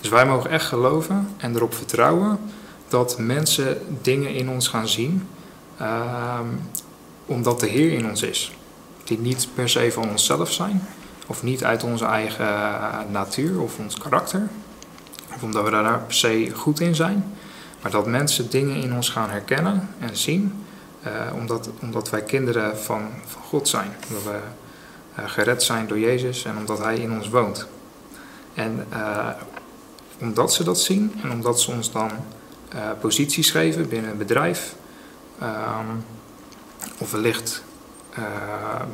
Dus 0.00 0.10
wij 0.10 0.26
mogen 0.26 0.50
echt 0.50 0.66
geloven 0.66 1.34
en 1.36 1.54
erop 1.54 1.74
vertrouwen 1.74 2.38
dat 2.88 3.18
mensen 3.18 3.78
dingen 4.02 4.34
in 4.34 4.50
ons 4.50 4.68
gaan 4.68 4.88
zien. 4.88 5.28
Uh, 5.80 6.40
omdat 7.26 7.60
de 7.60 7.66
Heer 7.66 7.92
in 7.92 8.08
ons 8.08 8.22
is. 8.22 8.52
Die 9.04 9.18
niet 9.18 9.48
per 9.54 9.68
se 9.68 9.92
van 9.92 10.10
onszelf 10.10 10.52
zijn. 10.52 10.82
Of 11.26 11.42
niet 11.42 11.64
uit 11.64 11.82
onze 11.82 12.04
eigen 12.04 12.46
natuur 13.10 13.60
of 13.60 13.78
ons 13.78 13.98
karakter. 13.98 14.48
Of 15.34 15.42
omdat 15.42 15.64
we 15.64 15.70
daar 15.70 16.00
per 16.00 16.14
se 16.14 16.50
goed 16.54 16.80
in 16.80 16.94
zijn. 16.94 17.34
Maar 17.82 17.90
dat 17.90 18.06
mensen 18.06 18.50
dingen 18.50 18.76
in 18.76 18.94
ons 18.94 19.08
gaan 19.08 19.30
herkennen 19.30 19.88
en 19.98 20.16
zien. 20.16 20.64
Uh, 21.06 21.12
omdat, 21.34 21.70
omdat 21.80 22.10
wij 22.10 22.22
kinderen 22.22 22.78
van, 22.78 23.08
van 23.26 23.42
God 23.42 23.68
zijn. 23.68 23.92
Omdat 24.08 24.24
we 24.24 24.38
uh, 25.18 25.28
gered 25.28 25.62
zijn 25.62 25.86
door 25.86 25.98
Jezus 25.98 26.44
en 26.44 26.56
omdat 26.56 26.78
Hij 26.78 26.96
in 26.96 27.12
ons 27.12 27.28
woont. 27.28 27.66
En 28.54 28.86
omdat 30.20 30.52
ze 30.52 30.64
dat 30.64 30.80
zien 30.80 31.12
en 31.22 31.30
omdat 31.30 31.60
ze 31.60 31.70
ons 31.70 31.92
dan 31.92 32.10
posities 33.00 33.50
geven 33.50 33.88
binnen 33.88 34.10
een 34.10 34.18
bedrijf. 34.18 34.74
Um, 35.42 36.04
of 36.98 37.12
wellicht 37.12 37.62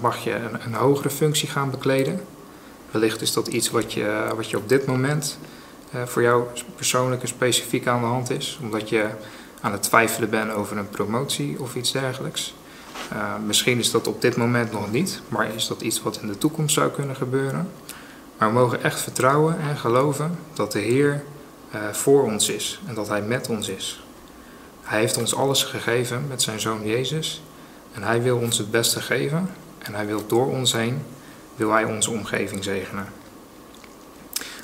mag 0.01 0.25
je 0.25 0.35
een, 0.35 0.65
een, 0.65 0.75
hogere 0.75 1.11
functie 1.11 1.49
gaan 1.49 1.71
bekleden. 1.71 2.21
Wellicht 2.91 3.21
is 3.21 3.33
dat 3.33 3.47
iets 3.47 3.71
wat 3.71 3.93
je, 3.93 4.33
wat 4.37 4.51
je 4.51 4.57
op 4.57 4.69
dit 4.69 4.87
moment 4.87 5.39
uh, 5.95 6.03
voor 6.03 6.23
jou 6.23 6.45
persoonlijk 6.77 7.23
en 7.23 7.29
specifiek 7.29 7.87
aan 7.87 8.01
de 8.01 8.07
hand 8.07 8.31
is. 8.31 8.59
Omdat 8.63 8.89
je 8.89 9.09
aan 9.61 9.73
het 9.73 9.83
twijfelen 9.83 10.31
bent 10.31 10.53
over 10.53 10.77
een 10.77 10.89
promotie 10.89 11.61
of 11.61 11.75
iets 11.75 11.93
dergelijks. 11.93 12.55
Uh, 13.13 13.35
misschien 13.47 13.79
is 13.79 13.91
dat 13.91 14.07
op 14.07 14.21
dit 14.21 14.37
moment 14.37 14.73
nog 14.73 14.91
niet, 14.91 15.21
maar 15.29 15.55
is 15.55 15.67
dat 15.67 15.81
iets 15.81 16.03
wat 16.03 16.19
in 16.23 16.27
de 16.27 16.39
toekomst 16.39 16.75
zou 16.75 16.91
kunnen 16.91 17.17
gebeuren. 17.17 17.69
Maar 18.39 18.49
we 18.49 18.55
mogen 18.55 18.83
echt 18.83 19.01
vertrouwen 19.01 19.61
en 19.61 19.77
geloven 19.77 20.39
dat 20.53 20.73
de 20.73 20.79
Heer 20.79 21.13
uh, 21.13 21.21
voor 21.93 22.23
ons 22.23 22.49
is 22.49 22.81
en 22.87 22.95
dat 22.95 23.09
Hij 23.09 23.23
met 23.23 23.49
ons 23.49 23.69
is. 23.69 24.05
Hij 24.83 25.01
heeft 25.01 25.17
ons 25.17 25.35
alles 25.35 25.63
gegeven 25.65 26.27
met 26.29 26.43
zijn 26.43 26.61
Zoon 26.61 26.87
Jezus 26.87 27.43
en 27.93 28.03
Hij 28.03 28.23
wil 28.23 28.37
ons 28.37 28.59
het 28.59 28.71
beste 28.71 29.01
geven 29.01 29.51
en 29.79 29.95
Hij 29.95 30.07
wil 30.07 30.27
door 30.27 30.47
ons 30.47 30.73
heen, 30.73 31.03
wil 31.57 31.71
Hij 31.71 31.85
onze 31.85 32.11
omgeving 32.11 32.65
zegenen. 32.65 33.07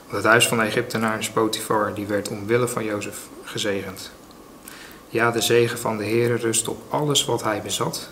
Het 0.08 0.24
huis 0.24 0.48
van 0.48 0.58
de 0.58 0.64
Egyptenaar 0.64 1.30
Potifar, 1.32 1.94
die 1.94 2.06
werd 2.06 2.28
omwille 2.28 2.68
van 2.68 2.84
Jozef 2.84 3.18
gezegend. 3.44 4.10
Ja, 5.08 5.30
de 5.30 5.40
zegen 5.40 5.78
van 5.78 5.96
de 5.96 6.04
Heere 6.04 6.34
rust 6.34 6.68
op 6.68 6.82
alles 6.88 7.24
wat 7.24 7.42
hij 7.42 7.62
bezat, 7.62 8.08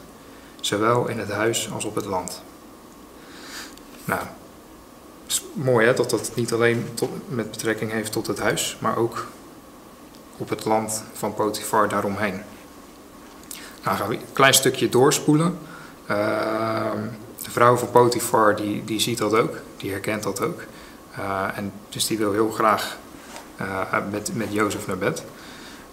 zowel 0.61 1.07
in 1.07 1.19
het 1.19 1.31
huis 1.31 1.71
als 1.73 1.85
op 1.85 1.95
het 1.95 2.05
land. 2.05 2.43
Nou, 4.05 4.23
is 5.27 5.45
mooi 5.53 5.87
hè, 5.87 5.95
dat 5.95 6.11
dat 6.11 6.31
niet 6.35 6.53
alleen 6.53 6.89
tot, 6.95 7.11
met 7.29 7.51
betrekking 7.51 7.91
heeft 7.91 8.13
tot 8.13 8.27
het 8.27 8.39
huis, 8.39 8.77
maar 8.81 8.97
ook 8.97 9.27
op 10.37 10.49
het 10.49 10.65
land 10.65 11.03
van 11.13 11.35
Potifar 11.35 11.89
daaromheen. 11.89 12.43
Nou 13.83 13.97
gaan 13.97 14.09
we 14.09 14.15
een 14.15 14.33
klein 14.33 14.55
stukje 14.55 14.89
doorspoelen. 14.89 15.59
Uh, 16.11 16.91
de 17.43 17.51
vrouw 17.51 17.77
van 17.77 17.91
Potifar 17.91 18.57
die, 18.57 18.85
die 18.85 19.01
ziet 19.01 19.19
dat 19.19 19.35
ook, 19.35 19.57
die 19.77 19.91
herkent 19.91 20.23
dat 20.23 20.41
ook. 20.41 20.63
Uh, 21.19 21.59
en 21.59 21.73
dus 21.89 22.07
die 22.07 22.19
wil 22.19 22.33
heel 22.33 22.51
graag 22.51 22.97
uh, 23.61 23.83
met, 24.11 24.31
met 24.35 24.53
Jozef 24.53 24.87
naar 24.87 24.99
bed. 24.99 25.25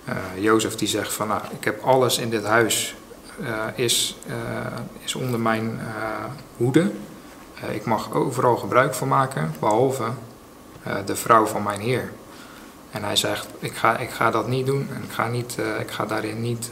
Uh, 0.10 0.44
Jozef 0.44 0.76
die 0.76 0.88
zegt 0.88 1.14
van 1.14 1.28
nou, 1.28 1.42
ik 1.58 1.64
heb 1.64 1.84
alles 1.84 2.18
in 2.18 2.30
dit 2.30 2.44
huis 2.44 2.96
is, 3.76 4.18
is 5.04 5.16
onder 5.16 5.40
mijn 5.40 5.80
hoede. 6.58 6.92
Ik 7.72 7.86
mag 7.86 8.14
overal 8.14 8.56
gebruik 8.56 8.94
van 8.94 9.08
maken, 9.08 9.54
behalve 9.60 10.04
de 11.06 11.16
vrouw 11.16 11.46
van 11.46 11.64
mijn 11.64 11.80
heer. 11.80 12.12
En 12.92 13.04
hij 13.04 13.16
zegt, 13.16 13.48
ik 13.60 13.76
ga, 13.76 13.98
ik 13.98 14.10
ga 14.10 14.32
dat 14.32 14.48
niet 14.48 14.66
doen 14.66 14.90
en 14.96 15.04
ik 15.04 15.12
ga, 15.12 15.28
niet, 15.28 15.58
ik 15.80 15.92
ga 15.92 16.06
daarin 16.06 16.42
niet 16.42 16.70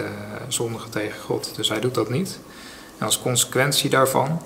zondigen 0.48 0.89
tegen 0.89 1.21
God. 1.21 1.55
Dus 1.55 1.69
hij 1.69 1.79
doet 1.79 1.95
dat 1.95 2.10
niet. 2.10 2.39
En 2.98 3.05
als 3.05 3.21
consequentie 3.21 3.89
daarvan 3.89 4.41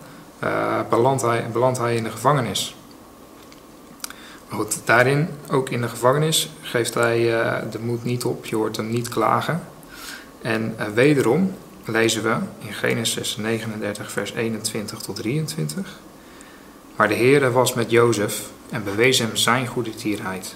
belandt, 0.89 1.21
hij, 1.21 1.49
belandt 1.51 1.77
hij 1.77 1.95
in 1.95 2.03
de 2.03 2.11
gevangenis. 2.11 2.75
Goed, 4.49 4.79
daarin, 4.85 5.29
ook 5.51 5.69
in 5.69 5.81
de 5.81 5.89
gevangenis, 5.89 6.49
geeft 6.61 6.93
hij 6.93 7.19
de 7.71 7.79
moed 7.79 8.03
niet 8.03 8.23
op. 8.25 8.45
Je 8.45 8.55
hoort 8.55 8.77
hem 8.77 8.89
niet 8.89 9.09
klagen. 9.09 9.61
En 10.41 10.75
wederom 10.93 11.55
lezen 11.85 12.23
we 12.23 12.35
in 12.67 12.73
Genesis 12.73 13.37
39, 13.37 14.11
vers 14.11 14.33
21 14.33 14.99
tot 14.99 15.15
23. 15.15 15.99
Maar 16.95 17.07
de 17.07 17.15
Heere 17.15 17.51
was 17.51 17.73
met 17.73 17.91
Jozef 17.91 18.49
en 18.69 18.83
bewees 18.83 19.19
hem 19.19 19.35
zijn 19.35 19.67
goede 19.67 19.95
tierheid. 19.95 20.55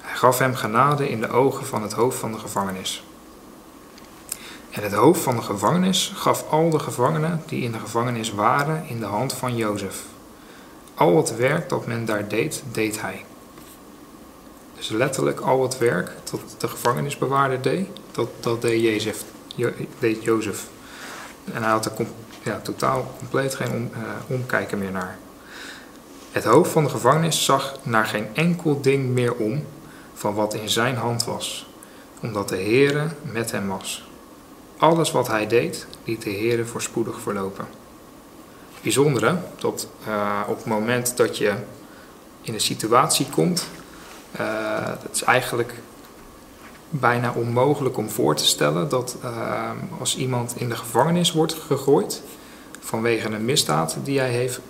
Hij 0.00 0.16
gaf 0.16 0.38
hem 0.38 0.54
genade 0.54 1.08
in 1.08 1.20
de 1.20 1.28
ogen 1.28 1.66
van 1.66 1.82
het 1.82 1.92
hoofd 1.92 2.18
van 2.18 2.32
de 2.32 2.38
gevangenis. 2.38 3.04
En 4.70 4.82
het 4.82 4.92
hoofd 4.92 5.20
van 5.20 5.36
de 5.36 5.42
gevangenis 5.42 6.12
gaf 6.14 6.50
al 6.50 6.70
de 6.70 6.78
gevangenen 6.78 7.42
die 7.46 7.62
in 7.62 7.72
de 7.72 7.78
gevangenis 7.78 8.32
waren 8.32 8.84
in 8.88 8.98
de 8.98 9.06
hand 9.06 9.32
van 9.32 9.56
Jozef. 9.56 10.02
Al 10.94 11.16
het 11.16 11.36
werk 11.36 11.68
dat 11.68 11.86
men 11.86 12.04
daar 12.04 12.28
deed, 12.28 12.62
deed 12.72 13.00
hij. 13.00 13.24
Dus 14.76 14.88
letterlijk 14.88 15.40
al 15.40 15.62
het 15.62 15.78
werk 15.78 16.12
dat 16.30 16.40
de 16.58 16.68
gevangenisbewaarder 16.68 17.62
deed, 17.62 17.88
dat, 18.12 18.28
dat 18.40 18.62
deed, 18.62 19.24
deed 19.98 20.22
Jozef. 20.22 20.66
En 21.52 21.62
hij 21.62 21.70
had 21.70 21.84
er 21.84 22.06
ja, 22.42 22.60
totaal 22.60 23.14
compleet 23.18 23.54
geen 23.54 23.72
om, 23.72 23.90
uh, 23.92 24.08
omkijken 24.26 24.78
meer 24.78 24.92
naar. 24.92 25.18
Het 26.30 26.44
hoofd 26.44 26.70
van 26.70 26.84
de 26.84 26.90
gevangenis 26.90 27.44
zag 27.44 27.78
naar 27.82 28.06
geen 28.06 28.26
enkel 28.34 28.80
ding 28.80 29.08
meer 29.08 29.34
om 29.34 29.64
van 30.14 30.34
wat 30.34 30.54
in 30.54 30.68
zijn 30.68 30.96
hand 30.96 31.24
was, 31.24 31.66
omdat 32.20 32.48
de 32.48 32.56
Heere 32.56 33.08
met 33.22 33.50
hem 33.50 33.68
was. 33.68 34.08
Alles 34.78 35.10
wat 35.10 35.28
hij 35.28 35.46
deed, 35.46 35.86
liet 36.04 36.22
de 36.22 36.30
Heere 36.30 36.64
voorspoedig 36.64 37.20
verlopen. 37.20 37.64
Bijzondere, 38.82 39.38
dat 39.58 39.88
uh, 40.08 40.40
op 40.48 40.56
het 40.56 40.66
moment 40.66 41.16
dat 41.16 41.38
je 41.38 41.54
in 42.40 42.54
een 42.54 42.60
situatie 42.60 43.26
komt, 43.30 43.68
uh, 44.40 44.46
het 45.02 45.14
is 45.14 45.22
eigenlijk 45.22 45.74
bijna 46.90 47.32
onmogelijk 47.32 47.96
om 47.96 48.10
voor 48.10 48.34
te 48.34 48.46
stellen 48.46 48.88
dat 48.88 49.16
uh, 49.24 49.70
als 49.98 50.16
iemand 50.16 50.54
in 50.56 50.68
de 50.68 50.76
gevangenis 50.76 51.32
wordt 51.32 51.54
gegooid 51.54 52.22
vanwege 52.80 53.28
een 53.28 53.44
misdaad 53.44 53.96
die 54.02 54.18
hij 54.18 54.30
heeft 54.30 54.60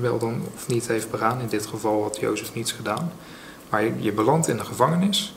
wel 0.00 0.18
dan 0.18 0.42
of 0.54 0.68
niet 0.68 0.86
heeft 0.86 1.10
begaan. 1.10 1.40
In 1.40 1.48
dit 1.48 1.66
geval 1.66 2.02
had 2.02 2.20
Jozef 2.20 2.54
niets 2.54 2.72
gedaan. 2.72 3.12
Maar 3.70 3.82
je, 3.98 4.12
belandt 4.12 4.48
in 4.48 4.56
de 4.56 4.64
gevangenis 4.64 5.36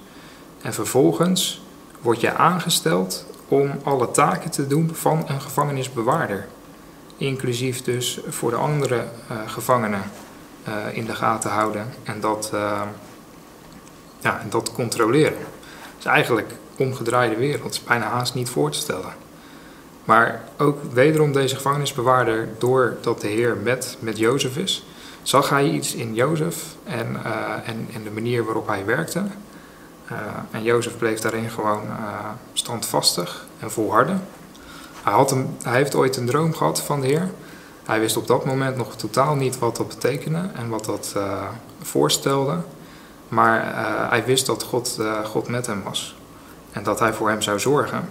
en 0.61 0.73
vervolgens 0.73 1.61
word 2.01 2.21
je 2.21 2.33
aangesteld 2.33 3.25
om 3.47 3.71
alle 3.83 4.11
taken 4.11 4.51
te 4.51 4.67
doen 4.67 4.95
van 4.95 5.23
een 5.27 5.41
gevangenisbewaarder. 5.41 6.47
Inclusief 7.17 7.81
dus 7.81 8.19
voor 8.27 8.49
de 8.49 8.55
andere 8.55 8.95
uh, 8.95 9.37
gevangenen 9.45 10.03
uh, 10.67 10.97
in 10.97 11.05
de 11.05 11.15
gaten 11.15 11.49
houden 11.49 11.93
en 12.03 12.19
dat, 12.19 12.51
uh, 12.53 12.81
ja, 14.19 14.41
dat 14.49 14.71
controleren. 14.73 15.39
Het 15.39 15.99
is 15.99 16.05
eigenlijk 16.05 16.51
omgedraaide 16.77 17.35
wereld, 17.35 17.73
is 17.73 17.83
bijna 17.83 18.05
haast 18.05 18.33
niet 18.33 18.49
voor 18.49 18.71
te 18.71 18.77
stellen. 18.77 19.13
Maar 20.05 20.41
ook 20.57 20.77
wederom 20.93 21.31
deze 21.31 21.55
gevangenisbewaarder, 21.55 22.47
doordat 22.57 23.21
de 23.21 23.27
Heer 23.27 23.57
met, 23.57 23.97
met 23.99 24.17
Jozef 24.17 24.57
is, 24.57 24.85
zag 25.21 25.49
hij 25.49 25.69
iets 25.69 25.95
in 25.95 26.13
Jozef 26.13 26.63
en, 26.83 27.17
uh, 27.25 27.69
en, 27.69 27.87
en 27.93 28.03
de 28.03 28.11
manier 28.11 28.43
waarop 28.43 28.67
hij 28.67 28.85
werkte. 28.85 29.23
Uh, 30.11 30.17
en 30.51 30.63
Jozef 30.63 30.97
bleef 30.97 31.19
daarin 31.19 31.49
gewoon 31.49 31.83
uh, 31.83 32.29
standvastig 32.53 33.45
en 33.59 33.71
volharden. 33.71 34.23
Hij, 35.03 35.13
had 35.13 35.31
een, 35.31 35.55
hij 35.63 35.75
heeft 35.75 35.95
ooit 35.95 36.17
een 36.17 36.25
droom 36.25 36.53
gehad 36.53 36.81
van 36.81 37.01
de 37.01 37.07
Heer. 37.07 37.29
Hij 37.85 37.99
wist 37.99 38.17
op 38.17 38.27
dat 38.27 38.45
moment 38.45 38.77
nog 38.77 38.95
totaal 38.95 39.35
niet 39.35 39.59
wat 39.59 39.75
dat 39.75 39.87
betekende 39.87 40.49
en 40.53 40.69
wat 40.69 40.85
dat 40.85 41.15
voorstelde. 41.81 42.57
Maar 43.27 43.75
hij 44.09 44.25
wist 44.25 44.45
dat 44.45 44.63
God, 44.63 44.97
God 45.23 45.47
met 45.47 45.65
hem 45.65 45.83
was 45.83 46.15
en 46.71 46.83
dat 46.83 46.99
hij 46.99 47.13
voor 47.13 47.29
hem 47.29 47.41
zou 47.41 47.59
zorgen. 47.59 48.09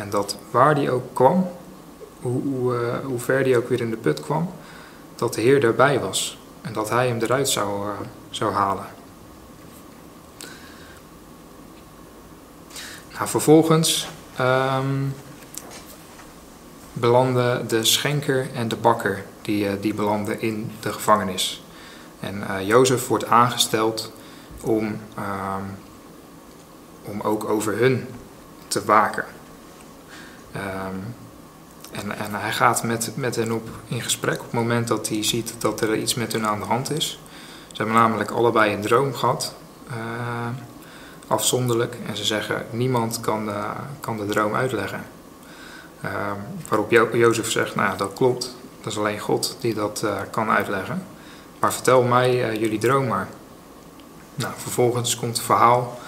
En 0.00 0.10
dat 0.10 0.36
waar 0.50 0.74
die 0.74 0.90
ook 0.90 1.14
kwam, 1.14 1.50
hoe, 2.20 2.42
hoe, 2.42 2.74
uh, 2.74 3.04
hoe 3.04 3.18
ver 3.18 3.44
die 3.44 3.56
ook 3.56 3.68
weer 3.68 3.80
in 3.80 3.90
de 3.90 3.96
put 3.96 4.20
kwam, 4.20 4.52
dat 5.14 5.34
de 5.34 5.40
Heer 5.40 5.60
daarbij 5.60 6.00
was. 6.00 6.38
En 6.60 6.72
dat 6.72 6.90
hij 6.90 7.08
hem 7.08 7.18
eruit 7.18 7.48
zou, 7.48 7.86
uh, 7.88 7.92
zou 8.30 8.52
halen. 8.52 8.84
Nou, 13.12 13.28
vervolgens 13.28 14.08
um, 14.40 15.14
belanden 16.92 17.68
de 17.68 17.84
schenker 17.84 18.48
en 18.54 18.68
de 18.68 18.76
bakker, 18.76 19.24
die, 19.42 19.64
uh, 19.64 19.72
die 19.80 19.94
belanden 19.94 20.40
in 20.40 20.72
de 20.80 20.92
gevangenis. 20.92 21.62
En 22.20 22.64
Jozef 22.66 23.08
wordt 23.08 23.26
aangesteld 23.26 24.12
om, 24.60 24.84
um, 24.84 25.76
om 27.02 27.20
ook 27.20 27.44
over 27.44 27.76
hun 27.76 28.08
te 28.68 28.84
waken. 28.84 29.24
Um, 30.56 31.14
en, 31.90 32.18
en, 32.18 32.34
hij 32.34 32.52
gaat 32.52 32.82
met, 32.82 33.12
met 33.14 33.36
hen 33.36 33.52
op 33.52 33.68
in 33.88 34.02
gesprek 34.02 34.38
op 34.38 34.44
het 34.44 34.52
moment 34.52 34.88
dat 34.88 35.08
hij 35.08 35.24
ziet 35.24 35.54
dat 35.58 35.80
er 35.80 35.96
iets 35.96 36.14
met 36.14 36.32
hun 36.32 36.46
aan 36.46 36.58
de 36.58 36.64
hand 36.64 36.90
is. 36.90 37.20
Ze 37.66 37.76
hebben 37.76 37.94
namelijk 37.94 38.30
allebei 38.30 38.74
een 38.74 38.80
droom 38.80 39.14
gehad, 39.14 39.54
uh, 39.90 39.96
afzonderlijk. 41.26 41.96
En 42.06 42.16
ze 42.16 42.24
zeggen, 42.24 42.66
niemand 42.70 43.20
kan 43.20 43.46
de, 43.46 43.62
kan 44.00 44.16
de 44.16 44.26
droom 44.26 44.54
uitleggen. 44.54 45.04
Uh, 46.04 46.10
waarop 46.68 46.90
jo 46.90 47.16
Jozef 47.16 47.50
zegt, 47.50 47.74
nou 47.74 47.96
dat 47.96 48.12
klopt. 48.12 48.56
Dat 48.80 48.92
is 48.92 48.98
alleen 48.98 49.18
God 49.18 49.56
die 49.60 49.74
dat 49.74 50.02
uh, 50.04 50.16
kan 50.30 50.50
uitleggen. 50.50 51.06
Maar 51.58 51.72
vertel 51.72 52.02
mij 52.02 52.50
uh, 52.50 52.60
jullie 52.60 52.78
droom 52.78 53.06
maar. 53.06 53.28
Nou, 54.34 54.52
vervolgens 54.56 55.16
komt 55.16 55.36
het 55.36 55.46
verhaal 55.46 55.98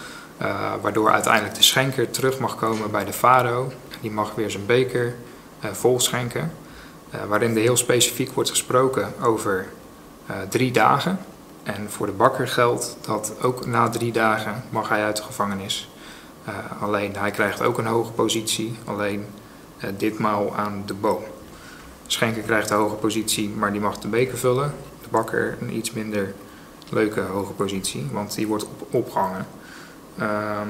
waardoor 0.80 1.10
uiteindelijk 1.10 1.54
de 1.54 1.62
schenker 1.62 2.10
terug 2.10 2.38
mag 2.38 2.56
komen 2.56 2.90
bij 2.90 3.04
de 3.04 3.12
farao 3.12 3.72
die 4.02 4.10
mag 4.10 4.34
weer 4.34 4.50
zijn 4.50 4.66
beker 4.66 5.14
uh, 5.64 5.70
vol 5.70 6.00
schenken. 6.00 6.52
Uh, 7.14 7.24
waarin 7.24 7.56
er 7.56 7.62
heel 7.62 7.76
specifiek 7.76 8.32
wordt 8.32 8.50
gesproken 8.50 9.12
over 9.22 9.68
uh, 10.30 10.36
drie 10.48 10.70
dagen. 10.70 11.18
En 11.62 11.90
voor 11.90 12.06
de 12.06 12.12
bakker 12.12 12.48
geldt 12.48 12.96
dat 13.00 13.34
ook 13.42 13.66
na 13.66 13.88
drie 13.88 14.12
dagen 14.12 14.64
mag 14.70 14.88
hij 14.88 15.04
uit 15.04 15.16
de 15.16 15.22
gevangenis. 15.22 15.90
alleen 16.80 17.16
hij 17.16 17.30
krijgt 17.30 17.62
ook 17.62 17.78
een 17.78 17.86
hoge 17.86 18.12
positie, 18.12 18.78
alleen 18.84 19.26
ditmaal 19.96 20.56
aan 20.56 20.82
de 20.86 20.94
boom. 20.94 21.22
De 22.06 22.12
schenker 22.12 22.42
krijgt 22.42 22.70
een 22.70 22.76
hoge 22.76 22.94
positie, 22.94 23.48
maar 23.48 23.72
die 23.72 23.80
mag 23.80 23.98
de 23.98 24.08
beker 24.08 24.38
vullen. 24.38 24.74
De 25.02 25.08
bakker 25.10 25.56
een 25.60 25.76
iets 25.76 25.92
minder 25.92 26.34
leuke 26.88 27.20
hoge 27.20 27.52
positie, 27.52 28.08
want 28.12 28.34
die 28.34 28.46
wordt 28.46 28.64
op, 28.64 28.94
opgehangen. 28.94 29.46
Ehm, 30.18 30.68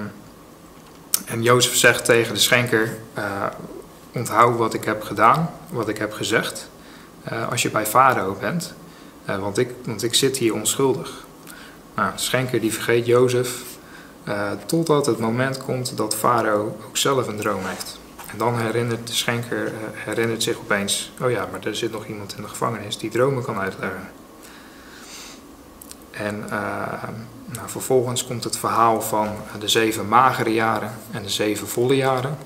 en 1.32 1.42
Jozef 1.42 1.76
zegt 1.76 2.04
tegen 2.04 2.34
de 2.34 2.40
schenker: 2.40 2.96
uh, 3.18 3.46
Onthoud 4.12 4.56
wat 4.56 4.74
ik 4.74 4.84
heb 4.84 5.02
gedaan, 5.02 5.50
wat 5.70 5.88
ik 5.88 5.98
heb 5.98 6.12
gezegd, 6.12 6.68
uh, 7.32 7.50
als 7.50 7.62
je 7.62 7.70
bij 7.70 7.86
Farao 7.86 8.36
bent, 8.40 8.74
uh, 9.28 9.38
want, 9.38 9.58
ik, 9.58 9.70
want 9.84 10.02
ik 10.02 10.14
zit 10.14 10.36
hier 10.36 10.54
onschuldig. 10.54 11.24
Nou, 11.94 12.12
de 12.12 12.22
schenker 12.22 12.60
die 12.60 12.72
vergeet 12.72 13.06
Jozef 13.06 13.62
totdat 14.66 15.06
het 15.06 15.18
moment 15.18 15.58
komt 15.58 15.96
dat 15.96 16.14
Farao 16.14 16.78
ook 16.86 16.96
zelf 16.96 17.26
een 17.26 17.36
droom 17.36 17.64
heeft. 17.64 17.98
En 18.26 18.38
dan 18.38 18.58
herinnert 18.58 19.06
de 19.06 19.12
schenker 19.12 19.72
herinnert 19.94 20.42
zich 20.42 20.58
opeens: 20.58 21.12
Oh 21.20 21.30
ja, 21.30 21.48
maar 21.50 21.66
er 21.66 21.76
zit 21.76 21.92
nog 21.92 22.06
iemand 22.06 22.34
in 22.36 22.42
de 22.42 22.48
gevangenis 22.48 22.98
die 22.98 23.10
dromen 23.10 23.42
kan 23.42 23.58
uitleggen. 23.58 24.10
En 26.10 26.44
nou, 27.52 27.68
vervolgens 27.68 28.24
komt 28.26 28.44
het 28.44 28.58
verhaal 28.58 29.02
van 29.02 29.28
de 29.60 29.68
zeven 29.68 30.08
magere 30.08 30.52
jaren 30.52 30.92
en 31.10 31.22
de 31.22 31.28
zeven 31.28 31.68
volle 31.68 31.96
jaren. 31.96 32.38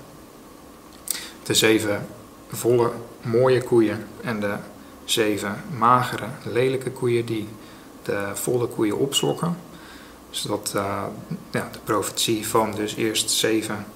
De 1.43 1.55
zeven 1.55 2.07
volle 2.49 2.91
mooie 3.21 3.63
koeien 3.63 4.07
en 4.21 4.41
de 4.41 4.55
zeven 5.05 5.63
magere 5.79 6.27
lelijke 6.43 6.91
koeien 6.91 7.25
die 7.25 7.49
de 8.03 8.31
volle 8.35 8.67
koeien 8.67 8.97
opslokken. 8.97 9.57
Dus 10.31 10.43
dat 10.43 10.71
ja, 11.51 11.69
de 11.73 11.79
profetie 11.85 12.49
van 12.49 12.75
dus 12.75 12.95
eerst 12.95 13.31
zeven 13.31 13.87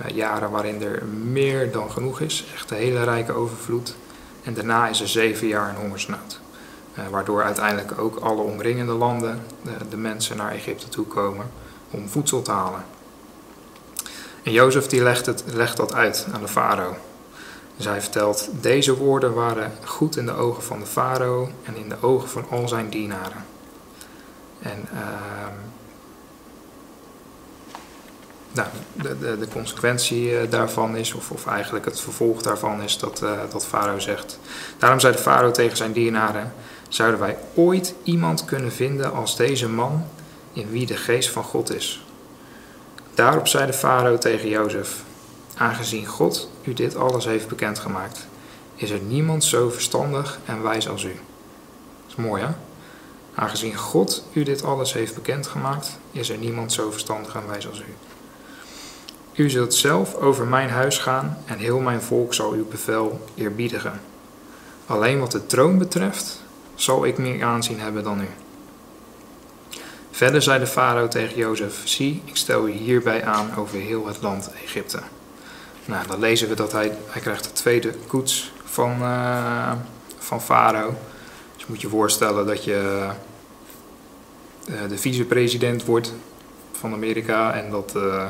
uh, 0.00 0.16
jaren 0.16 0.50
waarin 0.50 0.82
er 0.82 1.04
meer 1.06 1.72
dan 1.72 1.90
genoeg 1.90 2.20
is, 2.20 2.44
echt 2.54 2.70
een 2.70 2.76
hele 2.76 3.04
rijke 3.04 3.32
overvloed. 3.32 3.96
En 4.42 4.54
daarna 4.54 4.88
is 4.88 5.00
er 5.00 5.08
zeven 5.08 5.46
jaar 5.46 5.68
een 5.68 5.76
hongersnood. 5.76 6.40
Uh, 6.98 7.08
waardoor 7.10 7.42
uiteindelijk 7.42 8.00
ook 8.00 8.16
alle 8.16 8.42
omringende 8.42 8.92
landen, 8.92 9.42
de, 9.62 9.88
de, 9.88 9.96
mensen 9.96 10.36
naar 10.36 10.52
Egypte 10.52 10.88
toe 10.88 11.06
komen 11.06 11.50
om 11.90 12.08
voedsel 12.08 12.42
te 12.42 12.50
halen. 12.50 12.84
En 14.42 14.52
Jozef 14.52 14.86
die 14.86 15.02
legt, 15.02 15.26
het, 15.26 15.44
legt 15.46 15.76
dat 15.76 15.94
uit 15.94 16.26
aan 16.32 16.40
de 16.40 16.48
farao. 16.48 16.96
Dus 17.76 17.86
hij 17.86 18.00
vertelt, 18.00 18.48
deze 18.60 18.96
woorden 18.96 19.34
waren 19.34 19.72
goed 19.84 20.16
in 20.16 20.26
de 20.26 20.32
ogen 20.34 20.62
van 20.62 20.78
de 20.78 20.86
farao 20.86 21.48
en 21.64 21.76
in 21.76 21.88
de 21.88 21.96
ogen 22.00 22.28
van 22.28 22.44
al 22.50 22.68
zijn 22.68 22.88
dienaren. 22.88 23.44
En 24.62 24.88
uh, 24.92 25.00
nou, 28.52 28.68
de, 28.92 29.18
de, 29.18 29.38
de 29.38 29.48
consequentie 29.48 30.38
eh, 30.38 30.50
daarvan 30.50 30.96
is, 30.96 31.12
of, 31.12 31.30
of 31.30 31.46
eigenlijk 31.46 31.84
het 31.84 32.00
vervolg 32.00 32.42
daarvan 32.42 32.82
is, 32.82 32.98
dat, 32.98 33.22
uh, 33.22 33.30
dat 33.50 33.66
farao 33.66 33.98
zegt. 33.98 34.38
Daarom 34.78 35.00
zei 35.00 35.12
de 35.12 35.22
farao 35.22 35.50
tegen 35.50 35.76
zijn 35.76 35.92
dienaren, 35.92 36.52
zouden 36.88 37.20
wij 37.20 37.36
ooit 37.54 37.94
iemand 38.02 38.44
kunnen 38.44 38.72
vinden 38.72 39.12
als 39.12 39.36
deze 39.36 39.68
man 39.68 40.04
in 40.52 40.70
wie 40.70 40.86
de 40.86 40.96
geest 40.96 41.30
van 41.30 41.44
God 41.44 41.74
is. 41.74 42.02
Daarop 43.14 43.46
zei 43.46 43.66
de 43.66 43.72
farao 43.72 44.18
tegen 44.18 44.48
Jozef, 44.48 45.02
aangezien 45.56 46.06
God 46.06 46.50
u 46.62 46.72
dit 46.72 46.96
alles 46.96 47.24
heeft 47.24 47.48
bekendgemaakt, 47.48 48.26
is 48.74 48.90
er 48.90 49.00
niemand 49.00 49.44
zo 49.44 49.70
verstandig 49.70 50.38
en 50.44 50.62
wijs 50.62 50.88
als 50.88 51.04
u. 51.04 51.12
Dat 51.12 52.08
is 52.08 52.14
mooi 52.14 52.42
hè? 52.42 52.48
Aangezien 53.34 53.76
God 53.76 54.24
u 54.32 54.42
dit 54.42 54.64
alles 54.64 54.92
heeft 54.92 55.14
bekendgemaakt, 55.14 55.98
is 56.10 56.30
er 56.30 56.38
niemand 56.38 56.72
zo 56.72 56.90
verstandig 56.90 57.34
en 57.34 57.46
wijs 57.46 57.68
als 57.68 57.80
u. 57.80 57.94
U 59.34 59.50
zult 59.50 59.74
zelf 59.74 60.14
over 60.14 60.46
mijn 60.46 60.70
huis 60.70 60.98
gaan 60.98 61.38
en 61.44 61.58
heel 61.58 61.78
mijn 61.78 62.02
volk 62.02 62.34
zal 62.34 62.52
uw 62.52 62.68
bevel 62.68 63.26
eerbiedigen. 63.34 64.00
Alleen 64.86 65.20
wat 65.20 65.32
de 65.32 65.46
troon 65.46 65.78
betreft, 65.78 66.42
zal 66.80 67.04
ik 67.04 67.18
meer 67.18 67.44
aanzien 67.44 67.80
hebben 67.80 68.04
dan 68.04 68.20
u. 68.20 68.28
Verder 70.10 70.42
zei 70.42 70.58
de 70.58 70.66
farao 70.66 71.08
tegen 71.08 71.36
Jozef: 71.36 71.80
Zie, 71.84 72.22
ik 72.24 72.36
stel 72.36 72.68
u 72.68 72.70
hierbij 72.70 73.24
aan 73.24 73.56
over 73.56 73.78
heel 73.78 74.06
het 74.06 74.22
land 74.22 74.50
Egypte. 74.64 74.98
Nou, 75.84 76.06
dan 76.06 76.18
lezen 76.18 76.48
we 76.48 76.54
dat 76.54 76.72
hij, 76.72 76.92
hij 77.06 77.20
krijgt 77.20 77.44
de 77.44 77.52
tweede 77.52 77.94
koets 78.06 78.52
van, 78.64 78.96
uh, 79.00 79.72
van 80.18 80.42
farao. 80.42 80.94
Dus 81.56 81.66
moet 81.66 81.80
je 81.80 81.88
voorstellen 81.88 82.46
dat 82.46 82.64
je 82.64 83.08
uh, 84.68 84.88
de 84.88 84.98
vicepresident 84.98 85.84
wordt 85.84 86.12
van 86.72 86.92
Amerika 86.92 87.52
en 87.52 87.70
dat 87.70 87.92
uh, 87.96 88.26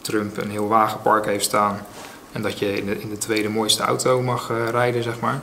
Trump 0.00 0.36
een 0.36 0.50
heel 0.50 0.68
wagenpark 0.68 1.24
heeft 1.24 1.44
staan. 1.44 1.86
En 2.32 2.42
dat 2.42 2.58
je 2.58 2.76
in 2.76 2.86
de, 2.86 3.00
in 3.00 3.08
de 3.08 3.18
tweede 3.18 3.48
mooiste 3.48 3.82
auto 3.82 4.22
mag 4.22 4.52
rijden, 4.70 5.02
zeg 5.02 5.20
maar. 5.20 5.42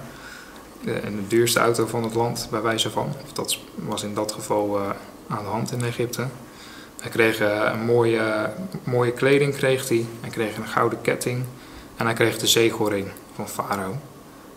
En 0.84 1.16
de 1.16 1.28
duurste 1.28 1.60
auto 1.60 1.86
van 1.86 2.04
het 2.04 2.14
land, 2.14 2.48
bij 2.52 2.62
wijze 2.62 2.90
van. 2.90 3.14
Dat 3.34 3.58
was 3.76 4.04
in 4.04 4.14
dat 4.14 4.32
geval 4.32 4.80
aan 5.28 5.44
de 5.44 5.50
hand 5.50 5.72
in 5.72 5.84
Egypte. 5.84 6.28
Hij 7.02 7.12
kreeg 7.12 7.40
eh, 7.40 7.70
een 7.74 7.86
mooie, 7.86 8.54
mooie 8.84 9.12
kleding, 9.12 9.56
kreeg 9.56 9.90
hij. 9.90 10.06
hij 10.22 10.30
kreeg 10.30 10.58
een 10.58 10.68
gouden 10.68 11.02
ketting 11.02 11.44
en 11.96 12.06
hij 12.06 12.16
kreeg 12.16 12.38
de 12.38 12.48
zegelring 12.48 13.08
van 13.36 13.50
Farao. 13.50 13.98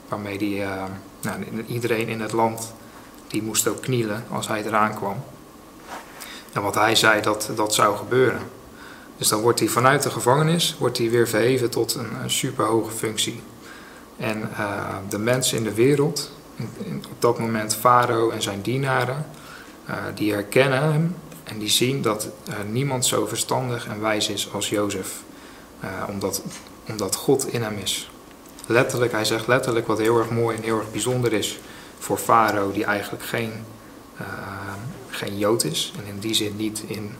Waarmee 0.08 0.38
die, 0.38 0.62
nou, 1.20 1.36
iedereen 1.66 2.08
in 2.08 2.20
het 2.20 2.32
land 2.32 2.72
die 3.26 3.42
moest 3.42 3.68
ook 3.68 3.80
knielen 3.80 4.24
als 4.30 4.48
hij 4.48 4.64
eraan 4.64 4.94
kwam. 4.94 5.16
En 6.52 6.62
wat 6.62 6.74
hij 6.74 6.94
zei, 6.94 7.20
dat, 7.20 7.50
dat 7.54 7.74
zou 7.74 7.96
gebeuren. 7.96 8.40
Dus 9.16 9.28
dan 9.28 9.40
wordt 9.40 9.58
hij 9.58 9.68
vanuit 9.68 10.02
de 10.02 10.10
gevangenis 10.10 10.76
wordt 10.78 10.98
hij 10.98 11.10
weer 11.10 11.28
verheven 11.28 11.70
tot 11.70 11.94
een, 11.94 12.22
een 12.22 12.30
superhoge 12.30 12.90
functie. 12.90 13.42
En 14.18 14.40
uh, 14.40 14.96
de 15.08 15.18
mensen 15.18 15.56
in 15.58 15.64
de 15.64 15.74
wereld, 15.74 16.30
in, 16.76 17.04
op 17.10 17.20
dat 17.20 17.38
moment 17.38 17.74
Farao 17.74 18.30
en 18.30 18.42
zijn 18.42 18.62
dienaren, 18.62 19.26
uh, 19.88 19.94
die 20.14 20.32
herkennen 20.32 20.82
hem 20.82 21.16
en 21.44 21.58
die 21.58 21.68
zien 21.68 22.02
dat 22.02 22.28
uh, 22.48 22.54
niemand 22.70 23.06
zo 23.06 23.26
verstandig 23.26 23.86
en 23.86 24.00
wijs 24.00 24.28
is 24.28 24.52
als 24.52 24.68
Jozef. 24.68 25.22
Omdat, 26.08 26.42
omdat 26.88 27.14
God 27.14 27.52
in 27.52 27.62
hem 27.62 27.76
is. 27.76 28.10
Letterlijk, 28.66 29.12
hij 29.12 29.24
zegt 29.24 29.46
letterlijk 29.46 29.86
wat 29.86 29.98
heel 29.98 30.18
erg 30.18 30.30
mooi 30.30 30.56
en 30.56 30.62
heel 30.62 30.78
erg 30.78 30.90
bijzonder 30.90 31.32
is 31.32 31.58
voor 31.98 32.16
Farao, 32.18 32.72
die 32.72 32.84
eigenlijk 32.84 33.24
geen, 33.24 33.52
geen 35.08 35.38
Jood 35.38 35.64
is. 35.64 35.92
En 35.96 36.14
in 36.14 36.18
die 36.18 36.34
zin 36.34 36.56
niet 36.56 36.82
in 36.86 37.14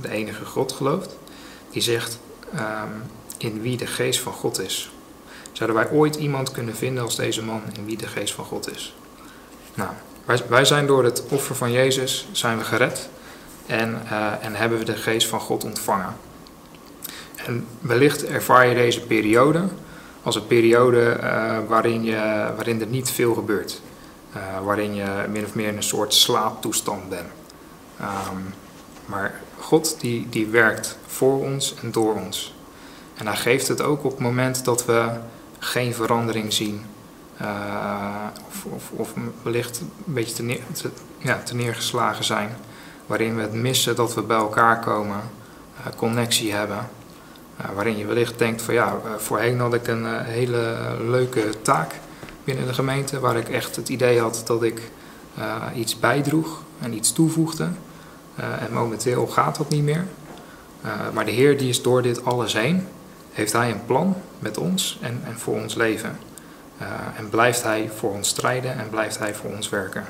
de 0.00 0.08
enige 0.08 0.44
God 0.44 0.72
gelooft. 0.72 1.16
Die 1.70 1.82
zegt 1.82 2.18
um, 2.54 3.02
in 3.38 3.60
wie 3.60 3.76
de 3.76 3.86
geest 3.86 4.20
van 4.20 4.32
God 4.32 4.60
is. 4.60 4.90
Zouden 5.58 5.76
wij 5.76 5.90
ooit 5.90 6.16
iemand 6.16 6.50
kunnen 6.50 6.76
vinden 6.76 7.02
als 7.02 7.16
deze 7.16 7.44
man 7.44 7.62
in 7.76 7.84
wie 7.84 7.96
de 7.96 8.06
geest 8.06 8.34
van 8.34 8.44
God 8.44 8.70
is? 8.70 8.94
Nou, 9.74 9.90
wij, 10.24 10.42
wij 10.48 10.64
zijn 10.64 10.86
door 10.86 11.04
het 11.04 11.22
offer 11.28 11.54
van 11.54 11.72
Jezus 11.72 12.28
zijn 12.32 12.58
we 12.58 12.64
gered 12.64 13.08
en, 13.66 14.02
uh, 14.04 14.44
en 14.44 14.54
hebben 14.54 14.78
we 14.78 14.84
de 14.84 14.96
geest 14.96 15.28
van 15.28 15.40
God 15.40 15.64
ontvangen. 15.64 16.16
En 17.46 17.66
wellicht 17.80 18.24
ervaar 18.24 18.66
je 18.66 18.74
deze 18.74 19.00
periode 19.00 19.62
als 20.22 20.34
een 20.34 20.46
periode 20.46 21.18
uh, 21.22 21.58
waarin, 21.68 22.04
je, 22.04 22.52
waarin 22.56 22.80
er 22.80 22.86
niet 22.86 23.10
veel 23.10 23.34
gebeurt. 23.34 23.80
Uh, 24.36 24.42
waarin 24.64 24.94
je 24.94 25.24
min 25.30 25.44
of 25.44 25.54
meer 25.54 25.68
in 25.68 25.76
een 25.76 25.82
soort 25.82 26.14
slaaptoestand 26.14 27.08
bent. 27.08 27.28
Um, 28.00 28.54
maar 29.06 29.40
God 29.58 30.00
die, 30.00 30.26
die 30.28 30.46
werkt 30.46 30.98
voor 31.06 31.40
ons 31.40 31.74
en 31.82 31.90
door 31.90 32.14
ons. 32.14 32.54
En 33.14 33.26
hij 33.26 33.36
geeft 33.36 33.68
het 33.68 33.82
ook 33.82 34.04
op 34.04 34.10
het 34.10 34.20
moment 34.20 34.64
dat 34.64 34.84
we 34.84 35.10
geen 35.58 35.94
verandering 35.94 36.52
zien 36.52 36.84
uh, 37.42 38.26
of, 38.46 38.64
of, 38.64 38.90
of, 38.90 39.14
wellicht 39.42 39.80
een 39.80 40.12
beetje 40.12 40.58
te, 40.72 40.90
ja, 41.18 41.40
te, 41.44 41.54
neergeslagen 41.54 42.24
zijn. 42.24 42.56
Waarin 43.06 43.36
we 43.36 43.42
het 43.42 43.52
missen 43.52 43.96
dat 43.96 44.14
we 44.14 44.22
bij 44.22 44.36
elkaar 44.36 44.80
komen, 44.80 45.20
uh, 45.78 45.86
connectie 45.96 46.52
hebben. 46.52 46.88
Uh, 47.60 47.66
waarin 47.74 47.96
je 47.96 48.06
wellicht 48.06 48.38
denkt 48.38 48.62
van 48.62 48.74
ja, 48.74 48.96
voorheen 49.16 49.60
had 49.60 49.74
ik 49.74 49.86
een 49.86 50.22
hele 50.22 50.76
leuke 51.00 51.50
taak 51.62 51.94
binnen 52.44 52.66
de 52.66 52.74
gemeente. 52.74 53.20
Waar 53.20 53.36
ik 53.36 53.48
echt 53.48 53.76
het 53.76 53.88
idee 53.88 54.20
had 54.20 54.42
dat 54.46 54.62
ik 54.62 54.90
iets 55.74 55.98
bijdroeg 55.98 56.62
en 56.80 56.94
iets 56.94 57.12
toevoegde. 57.12 57.68
en 58.36 58.72
momenteel 58.72 59.26
gaat 59.26 59.56
dat 59.56 59.68
niet 59.68 59.82
meer. 59.82 60.06
maar 61.12 61.24
de 61.24 61.30
Heer 61.30 61.58
die 61.58 61.68
is 61.68 61.82
door 61.82 62.02
dit 62.02 62.24
alles 62.24 62.52
heen, 62.52 62.86
heeft 63.38 63.52
Hij 63.52 63.70
een 63.70 63.84
plan 63.86 64.16
met 64.38 64.58
ons 64.58 64.98
en, 65.00 65.20
en 65.24 65.38
voor 65.38 65.54
ons 65.54 65.74
leven. 65.74 66.18
Uh, 66.80 66.86
en 67.16 67.28
blijft 67.28 67.62
Hij 67.62 67.90
voor 67.96 68.12
ons 68.12 68.28
strijden 68.28 68.78
en 68.78 68.90
blijft 68.90 69.18
Hij 69.18 69.34
voor 69.34 69.50
ons 69.50 69.68
werken. 69.68 70.04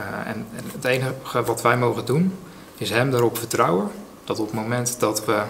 Uh, 0.00 0.30
en, 0.30 0.46
het 0.72 0.84
enige 0.84 1.42
wat 1.42 1.62
wij 1.62 1.76
mogen 1.76 2.04
doen, 2.04 2.38
is 2.76 2.90
Hem 2.90 3.14
erop 3.14 3.38
vertrouwen 3.38 3.90
dat 4.24 4.38
op 4.38 4.46
het 4.46 4.54
moment 4.54 5.00
dat 5.00 5.24
we 5.24 5.42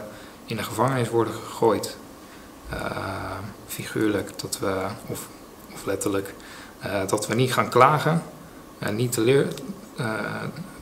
in 0.45 0.57
de 0.57 0.63
gevangenis 0.63 1.09
worden 1.09 1.35
gegooid, 1.35 1.97
uh, 2.73 2.81
figuurlijk, 3.67 4.39
dat 4.39 4.59
we, 4.59 4.85
of, 5.07 5.29
of 5.73 5.85
letterlijk, 5.85 6.35
dat 7.07 7.27
we 7.27 7.35
niet 7.35 7.53
gaan 7.53 7.69
klagen, 7.69 8.23
en 8.79 8.97
niet 8.97 9.13
te, 9.13 9.21
leer, 9.21 9.47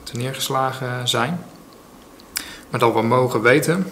te 0.03 0.17
neergeslagen 0.17 1.07
zijn, 1.07 1.43
maar 2.69 2.79
dat 2.79 2.93
we 2.93 3.01
mogen 3.01 3.41
weten, 3.41 3.91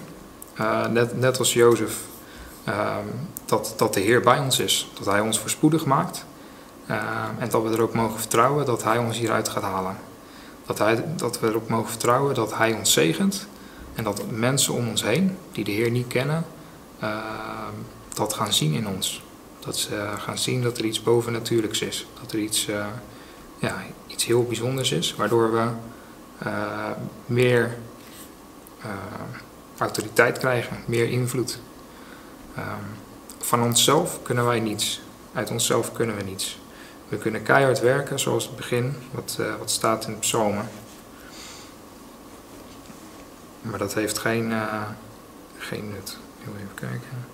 net, 0.91 1.19
net 1.19 1.39
als 1.39 1.53
Jozef 1.53 1.97
uh, 2.67 2.97
dat, 3.45 3.73
dat 3.77 3.93
de 3.93 3.99
Heer 3.99 4.21
bij 4.21 4.39
ons 4.39 4.59
is. 4.59 4.89
Dat 4.93 5.05
Hij 5.05 5.19
ons 5.19 5.39
voorspoedig 5.39 5.85
maakt. 5.85 6.25
Uh, 6.89 6.97
en 7.39 7.49
dat 7.49 7.63
we 7.63 7.69
erop 7.69 7.93
mogen 7.93 8.19
vertrouwen 8.19 8.65
dat 8.65 8.83
Hij 8.83 8.97
ons 8.97 9.17
hieruit 9.17 9.49
gaat 9.49 9.63
halen. 9.63 9.97
Dat, 10.65 10.77
hij, 10.77 11.05
dat 11.15 11.39
we 11.39 11.47
erop 11.47 11.69
mogen 11.69 11.89
vertrouwen 11.89 12.35
dat 12.35 12.57
Hij 12.57 12.73
ons 12.73 12.93
zegent. 12.93 13.47
En 13.93 14.03
dat 14.03 14.23
mensen 14.31 14.73
om 14.73 14.89
ons 14.89 15.03
heen, 15.03 15.37
die 15.51 15.63
de 15.63 15.71
Heer 15.71 15.91
niet 15.91 16.07
kennen, 16.07 16.45
uh, 17.03 17.17
dat 18.13 18.33
gaan 18.33 18.53
zien 18.53 18.73
in 18.73 18.87
ons. 18.87 19.23
Dat 19.59 19.77
ze 19.77 20.09
gaan 20.17 20.37
zien 20.37 20.61
dat 20.61 20.77
er 20.77 20.85
iets 20.85 21.03
bovennatuurlijks 21.03 21.81
is. 21.81 22.07
Dat 22.21 22.31
er 22.31 22.39
iets, 22.39 22.67
uh, 22.67 22.85
ja, 23.59 23.83
iets 24.07 24.25
heel 24.25 24.43
bijzonders 24.43 24.91
is, 24.91 25.15
waardoor 25.15 25.51
we 25.51 25.67
meer 27.25 27.77
autoriteit 29.77 30.37
krijgen, 30.37 30.77
meer 30.85 31.09
invloed. 31.09 31.59
Um, 32.57 32.63
van 33.39 33.63
onszelf 33.63 34.19
kunnen 34.21 34.45
wij 34.45 34.59
niets. 34.59 35.01
Uit 35.33 35.51
onszelf 35.51 35.91
kunnen 35.91 36.15
we 36.15 36.23
niets. 36.23 36.59
We 37.07 37.17
kunnen 37.17 37.43
keihard 37.43 37.79
werken, 37.79 38.19
zoals 38.19 38.45
het 38.45 38.55
begin, 38.55 38.95
wat, 39.11 39.37
uh, 39.39 39.55
wat 39.59 39.71
staat 39.71 40.05
in 40.05 40.11
de 40.11 40.19
psalmen. 40.19 40.69
Maar 43.61 43.79
dat 43.79 43.93
heeft 43.93 44.17
geen, 44.17 44.51
uh, 44.51 44.81
geen 45.57 45.89
nut. 45.89 46.17
Even 46.41 46.73
kijken. 46.73 47.25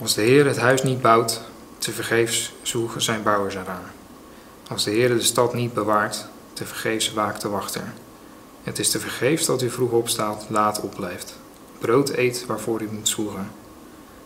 Als 0.00 0.14
de 0.14 0.22
Heer 0.22 0.46
het 0.46 0.58
huis 0.58 0.82
niet 0.82 1.00
bouwt, 1.00 1.40
te 1.78 1.92
vergeefs 1.92 2.52
zoeken 2.62 3.02
zijn 3.02 3.22
bouwers 3.22 3.54
eraan. 3.54 3.90
Als 4.68 4.84
de 4.84 4.90
Heer 4.90 5.08
de 5.08 5.22
stad 5.22 5.54
niet 5.54 5.74
bewaart, 5.74 6.26
te 6.52 6.66
vergeefs 6.66 7.12
waakt 7.12 7.42
de 7.42 7.48
wachter. 7.48 7.92
Het 8.62 8.78
is 8.78 8.90
te 8.90 9.00
vergeefs 9.00 9.46
dat 9.46 9.62
u 9.62 9.70
vroeg 9.70 9.90
opstaat, 9.90 10.46
laat 10.48 10.80
opblijft. 10.80 11.38
Brood 11.78 12.08
eet 12.08 12.46
waarvoor 12.46 12.82
u 12.82 12.88
moet 12.92 13.08
zwoegen. 13.08 13.50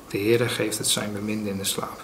De 0.09 0.19
Heere 0.19 0.49
geeft 0.49 0.79
het 0.79 0.89
zijn 0.89 1.13
beminde 1.13 1.51
in 1.51 1.57
de 1.57 1.65
slaap. 1.65 2.01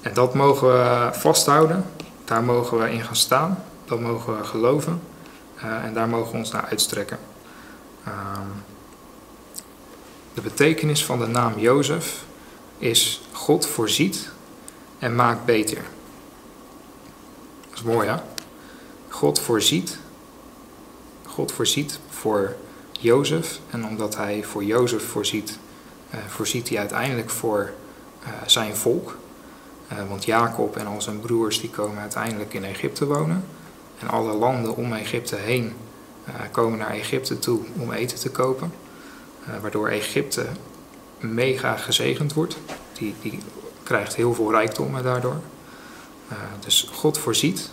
En 0.00 0.14
dat 0.14 0.34
mogen 0.34 0.68
we 0.68 1.08
vasthouden. 1.12 1.84
Daar 2.24 2.42
mogen 2.42 2.78
we 2.78 2.90
in 2.90 3.02
gaan 3.02 3.16
staan. 3.16 3.64
Dat 3.84 4.00
mogen 4.00 4.36
we 4.36 4.44
geloven. 4.44 5.00
Uh, 5.56 5.84
en 5.84 5.94
daar 5.94 6.08
mogen 6.08 6.32
we 6.32 6.38
ons 6.38 6.50
naar 6.50 6.64
uitstrekken. 6.64 7.18
Uh, 8.08 8.12
de 10.34 10.40
betekenis 10.40 11.04
van 11.04 11.18
de 11.18 11.26
naam 11.26 11.58
Jozef 11.58 12.24
is 12.78 13.20
God 13.32 13.66
voorziet 13.66 14.30
en 14.98 15.14
maakt 15.14 15.44
beter. 15.44 15.84
Dat 17.68 17.78
is 17.78 17.82
mooi 17.82 18.08
hè? 18.08 18.16
God 19.08 19.40
voorziet. 19.40 19.98
God 21.36 21.52
voorziet 21.52 21.98
voor 22.08 22.56
Jozef. 22.92 23.60
En 23.70 23.86
omdat 23.86 24.16
hij 24.16 24.44
voor 24.44 24.64
Jozef 24.64 25.08
voorziet, 25.08 25.58
uh, 26.14 26.20
voorziet 26.26 26.68
hij 26.68 26.78
uiteindelijk 26.78 27.30
voor 27.30 27.72
uh, 28.22 28.28
zijn 28.46 28.76
volk. 28.76 29.16
Uh, 29.92 29.98
want 30.08 30.24
Jacob 30.24 30.76
en 30.76 30.86
al 30.86 31.02
zijn 31.02 31.20
broers 31.20 31.60
die 31.60 31.70
komen 31.70 32.00
uiteindelijk 32.00 32.54
in 32.54 32.64
Egypte 32.64 33.06
wonen. 33.06 33.44
En 33.98 34.08
alle 34.08 34.32
landen 34.32 34.76
om 34.76 34.92
Egypte 34.92 35.36
heen 35.36 35.72
komen 36.50 36.78
naar 36.78 36.90
Egypte 36.90 37.38
toe 37.38 37.60
om 37.78 37.92
eten 37.92 38.18
te 38.18 38.30
kopen. 38.30 38.72
waardoor 39.60 39.88
Egypte 39.88 40.46
mega 41.18 41.76
gezegend 41.76 42.32
wordt. 42.32 42.56
Die, 42.92 43.14
die 43.22 43.38
krijgt 43.82 44.16
heel 44.16 44.34
veel 44.34 44.50
rijkdommen 44.50 45.02
daardoor. 45.02 45.40
dus 46.64 46.90
God 46.92 47.18
voorziet. 47.18 47.70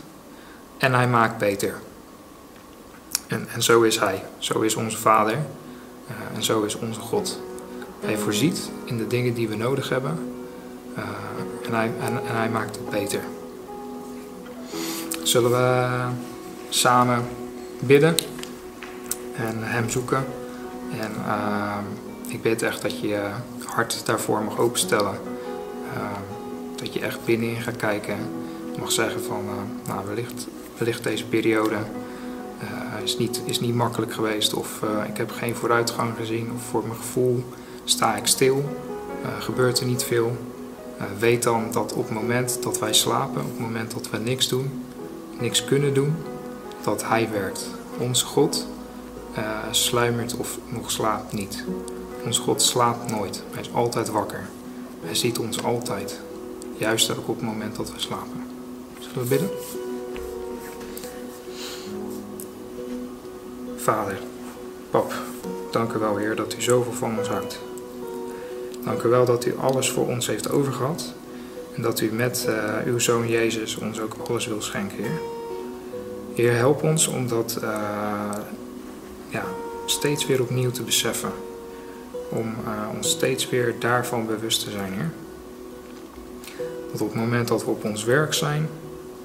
en 0.77 0.93
hij 0.93 1.07
maakt 1.07 1.37
beter. 1.37 1.79
En, 3.27 3.47
en 3.53 3.63
zo 3.63 3.81
is 3.81 3.99
hij. 3.99 4.23
Zo 4.37 4.61
is 4.61 4.75
onze 4.75 4.97
Vader. 4.97 5.33
Uh, 5.33 6.35
en 6.35 6.43
zo 6.43 6.63
is 6.63 6.75
onze 6.75 6.99
God. 6.99 7.39
Hij 7.99 8.17
voorziet 8.17 8.69
in 8.85 8.97
de 8.97 9.07
dingen 9.07 9.33
die 9.33 9.47
we 9.47 9.55
nodig 9.55 9.89
hebben. 9.89 10.33
Uh, 10.97 11.03
en, 11.65 11.73
hij, 11.73 11.91
en, 12.01 12.35
en, 12.43 12.51
maakt 12.51 12.75
het 12.75 12.89
beter. 12.89 13.19
Zullen 15.23 15.51
we 15.51 15.89
samen 16.69 17.25
bidden 17.79 18.15
en 19.35 19.57
hem 19.59 19.89
zoeken. 19.89 20.25
En 20.99 21.11
uh, 21.27 21.77
ik 22.27 22.41
bid 22.41 22.61
echt 22.61 22.81
dat 22.81 22.99
je 22.99 23.07
je 23.07 23.29
hart 23.65 24.05
daarvoor 24.05 24.43
mag 24.43 24.57
openstellen. 24.57 25.17
dat 26.75 26.93
je 26.93 26.99
echt 26.99 27.25
binnenin 27.25 27.61
gaat 27.61 27.75
kijken. 27.75 28.17
Mag 28.79 28.91
zeggen 28.91 29.23
van, 29.23 29.45
nou 29.87 30.07
wellicht, 30.07 30.47
wellicht 30.77 31.03
deze 31.03 31.25
periode 31.25 31.75
is, 33.03 33.17
niet, 33.17 33.41
is 33.45 33.59
niet 33.59 33.75
makkelijk 33.75 34.13
geweest 34.13 34.53
of 34.53 34.79
uh, 34.83 35.09
ik 35.09 35.17
heb 35.17 35.31
geen 35.31 35.55
vooruitgang 35.55 36.13
gezien 36.17 36.51
of 36.55 36.63
voor 36.63 36.83
mijn 36.87 36.99
gevoel 36.99 37.43
sta 37.83 38.15
ik 38.15 38.27
stil, 38.27 38.55
uh, 38.57 39.41
gebeurt 39.41 39.79
er 39.79 39.85
niet 39.85 40.03
veel. 40.03 40.37
weet 41.19 41.43
dan 41.43 41.71
dat 41.71 41.93
op 41.93 42.03
het 42.03 42.13
moment 42.13 42.63
dat 42.63 42.79
wij 42.79 42.93
slapen, 42.93 43.41
op 43.41 43.49
het 43.49 43.59
moment 43.59 43.91
dat 43.91 44.09
we 44.09 44.17
niks 44.17 44.47
doen, 44.47 44.83
niks 45.39 45.65
kunnen 45.65 45.93
doen, 45.93 46.15
dat 46.83 47.03
Hij 47.07 47.29
werkt. 47.31 47.67
Onze 47.97 48.25
God 48.25 48.67
sluimert 49.71 50.35
of 50.37 50.57
nog 50.67 50.91
slaapt 50.91 51.33
niet. 51.33 51.63
Onze 52.25 52.41
God 52.41 52.61
slaapt 52.61 53.11
nooit, 53.11 53.43
Hij 53.51 53.61
is 53.61 53.73
altijd 53.73 54.09
wakker. 54.09 54.49
Hij 55.01 55.15
ziet 55.15 55.39
ons 55.39 55.63
altijd, 55.63 56.19
juist 56.77 57.11
ook 57.11 57.27
op 57.27 57.35
het 57.35 57.45
moment 57.45 57.75
dat 57.75 57.91
we 57.91 57.99
slapen. 57.99 58.43
Zullen 58.99 59.21
we 59.21 59.27
bidden? 59.27 59.49
Vader, 63.83 64.17
Pap, 64.89 65.13
dank 65.71 65.93
u 65.93 65.99
wel, 65.99 66.17
Heer, 66.17 66.35
dat 66.35 66.55
u 66.57 66.61
zoveel 66.61 66.93
van 66.93 67.17
ons 67.17 67.27
houdt. 67.27 67.59
Dank 68.83 69.01
u 69.01 69.09
wel 69.09 69.25
dat 69.25 69.45
u 69.45 69.55
alles 69.57 69.89
voor 69.89 70.07
ons 70.07 70.27
heeft 70.27 70.49
overgehad 70.49 71.13
en 71.75 71.81
dat 71.81 71.99
u 71.99 72.11
met 72.11 72.45
uh, 72.49 72.75
uw 72.85 72.99
Zoon 72.99 73.27
Jezus 73.27 73.75
ons 73.75 73.99
ook 73.99 74.15
alles 74.27 74.47
wil 74.47 74.61
schenken, 74.61 74.97
Heer. 74.97 75.19
Heer, 76.33 76.55
help 76.55 76.83
ons 76.83 77.07
om 77.07 77.27
dat 77.27 77.59
uh, 77.63 77.69
ja, 79.29 79.43
steeds 79.85 80.25
weer 80.25 80.41
opnieuw 80.41 80.71
te 80.71 80.83
beseffen. 80.83 81.31
Om 82.29 82.55
uh, 82.65 82.95
ons 82.95 83.09
steeds 83.09 83.49
weer 83.49 83.75
daarvan 83.79 84.25
bewust 84.25 84.63
te 84.63 84.71
zijn, 84.71 84.93
Heer. 84.93 85.11
Dat 86.91 87.01
op 87.01 87.07
het 87.07 87.19
moment 87.19 87.47
dat 87.47 87.63
we 87.63 87.69
op 87.69 87.83
ons 87.83 88.03
werk 88.03 88.33
zijn, 88.33 88.67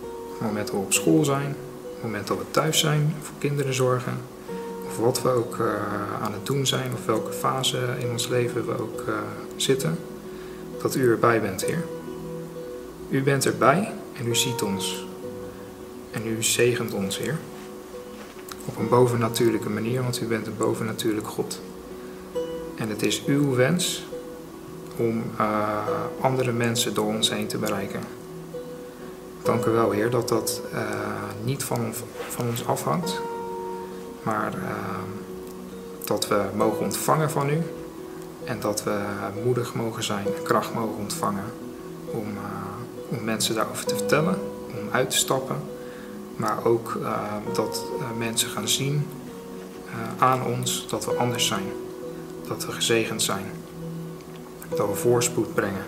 op 0.03 0.31
het 0.31 0.41
moment 0.41 0.67
dat 0.67 0.77
we 0.77 0.83
op 0.83 0.93
school 0.93 1.25
zijn, 1.25 1.57
op 1.83 1.95
het 1.95 2.03
moment 2.03 2.27
dat 2.27 2.39
we 2.39 2.45
thuis 2.51 2.79
zijn, 2.79 3.15
voor 3.23 3.35
kinderen 3.39 3.75
zorgen, 3.75 4.19
wat 4.99 5.23
we 5.23 5.29
ook 5.29 5.57
uh, 5.57 5.67
aan 6.23 6.33
het 6.33 6.47
doen 6.47 6.67
zijn, 6.67 6.93
of 6.93 7.07
welke 7.07 7.33
fase 7.33 7.79
in 7.99 8.11
ons 8.11 8.29
leven 8.29 8.67
we 8.67 8.81
ook 8.81 9.05
uh, 9.09 9.15
zitten, 9.57 9.99
dat 10.83 10.95
u 10.95 11.11
erbij 11.11 11.41
bent, 11.41 11.65
Heer. 11.65 11.85
U 13.09 13.23
bent 13.23 13.47
erbij 13.47 13.93
en 14.19 14.27
u 14.27 14.35
ziet 14.35 14.63
ons. 14.63 15.07
En 16.11 16.27
u 16.27 16.43
zegent 16.43 16.95
ons, 16.95 17.19
Heer. 17.19 17.39
Op 18.65 18.79
een 18.79 18.89
bovennatuurlijke 18.89 19.71
manier, 19.71 20.03
want 20.03 20.21
u 20.21 20.27
bent 20.27 20.47
een 20.47 20.57
bovennatuurlijk 20.57 21.27
God. 21.27 21.61
En 22.77 22.89
het 22.89 23.03
is 23.03 23.25
uw 23.25 23.55
wens 23.55 24.07
om 24.97 25.23
uh, 25.41 25.87
andere 26.21 26.53
mensen 26.53 26.95
door 26.95 27.07
ons 27.07 27.31
heen 27.31 27.47
te 27.47 27.59
bereiken. 27.59 28.01
Dank 29.43 29.65
u 29.65 29.71
wel, 29.71 29.91
Heer, 29.91 30.11
dat 30.11 30.29
dat 30.29 30.63
niet 31.45 31.63
van, 31.63 31.95
van 32.29 32.47
ons 32.49 32.67
afhangt, 32.67 33.21
maar 34.29 34.53
ehm, 34.53 35.11
dat 36.05 36.29
we 36.29 36.45
mogen 36.55 36.85
ontvangen 36.85 37.31
van 37.31 37.49
u 37.51 37.63
en 38.45 38.61
dat 38.61 38.83
we 38.83 39.01
moedig 39.45 39.75
mogen 39.75 40.03
zijn 40.03 40.27
kracht 40.43 40.75
mogen 40.75 40.97
ontvangen 40.99 41.45
om, 42.05 42.27
uh, 42.29 43.19
om 43.19 43.25
mensen 43.25 43.55
daarover 43.55 43.85
te 43.85 43.97
vertellen, 43.97 44.39
om 44.67 44.89
uit 44.91 45.11
te 45.11 45.17
stappen, 45.17 45.57
maar 46.37 46.65
ook 46.65 46.99
uh, 47.01 47.19
dat 47.53 47.85
uh, 47.99 48.19
mensen 48.19 48.49
gaan 48.49 48.69
zien 48.69 49.07
aan 50.19 50.45
ons 50.45 50.87
dat 50.89 51.05
we 51.05 51.13
anders 51.13 51.47
zijn, 51.47 51.73
dat 52.49 52.67
we 52.67 52.73
gezegend 52.73 53.23
zijn, 53.23 53.47
dat 54.69 54.89
we 54.89 54.95
voorspoed 54.95 55.55
brengen, 55.55 55.85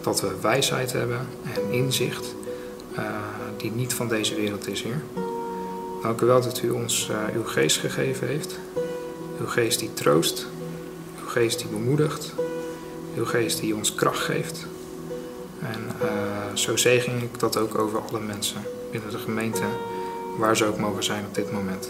dat 0.00 0.20
we 0.20 0.34
wijsheid 0.40 0.92
hebben 0.92 1.26
en 1.54 1.72
inzicht 1.72 2.34
die 3.56 3.72
niet 3.72 3.94
van 3.94 4.08
deze 4.08 4.34
wereld 4.34 4.68
is, 4.68 4.82
Heer. 4.82 5.27
Dank 6.02 6.20
u 6.20 6.26
wel 6.26 6.40
dat 6.40 6.62
u 6.62 6.70
ons 6.70 7.08
uh, 7.10 7.34
uw 7.34 7.44
geest 7.44 7.76
gegeven 7.76 8.26
heeft. 8.26 8.58
Uw 9.40 9.46
geest 9.46 9.78
die 9.78 9.92
troost. 9.94 10.46
Uw 11.20 11.28
geest 11.28 11.58
die 11.58 11.68
bemoedigt. 11.68 12.34
Uw 13.16 13.24
geest 13.24 13.60
die 13.60 13.76
ons 13.76 13.94
kracht 13.94 14.20
geeft. 14.24 14.66
En 15.60 15.90
uh, 16.02 16.54
zo 16.54 16.76
zegen 16.76 17.22
ik 17.22 17.38
dat 17.38 17.56
ook 17.56 17.78
over 17.78 18.00
alle 18.00 18.20
mensen 18.20 18.62
binnen 18.90 19.10
de 19.10 19.18
gemeente, 19.18 19.62
waar 20.38 20.56
ze 20.56 20.64
ook 20.64 20.78
mogen 20.78 21.04
zijn 21.04 21.24
op 21.26 21.34
dit 21.34 21.52
moment. 21.52 21.88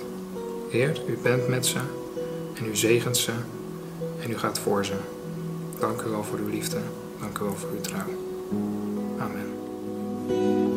Heer, 0.70 1.02
u 1.06 1.18
bent 1.22 1.48
met 1.48 1.66
ze 1.66 1.78
en 2.54 2.66
u 2.66 2.76
zegent 2.76 3.16
ze 3.16 3.32
en 4.20 4.30
u 4.30 4.38
gaat 4.38 4.58
voor 4.58 4.84
ze. 4.84 4.94
Dank 5.78 6.02
u 6.02 6.10
wel 6.10 6.24
voor 6.24 6.38
uw 6.38 6.48
liefde. 6.48 6.78
Dank 7.20 7.38
u 7.38 7.44
wel 7.44 7.56
voor 7.56 7.70
uw 7.70 7.80
trouw. 7.80 8.06
Amen. 9.18 10.67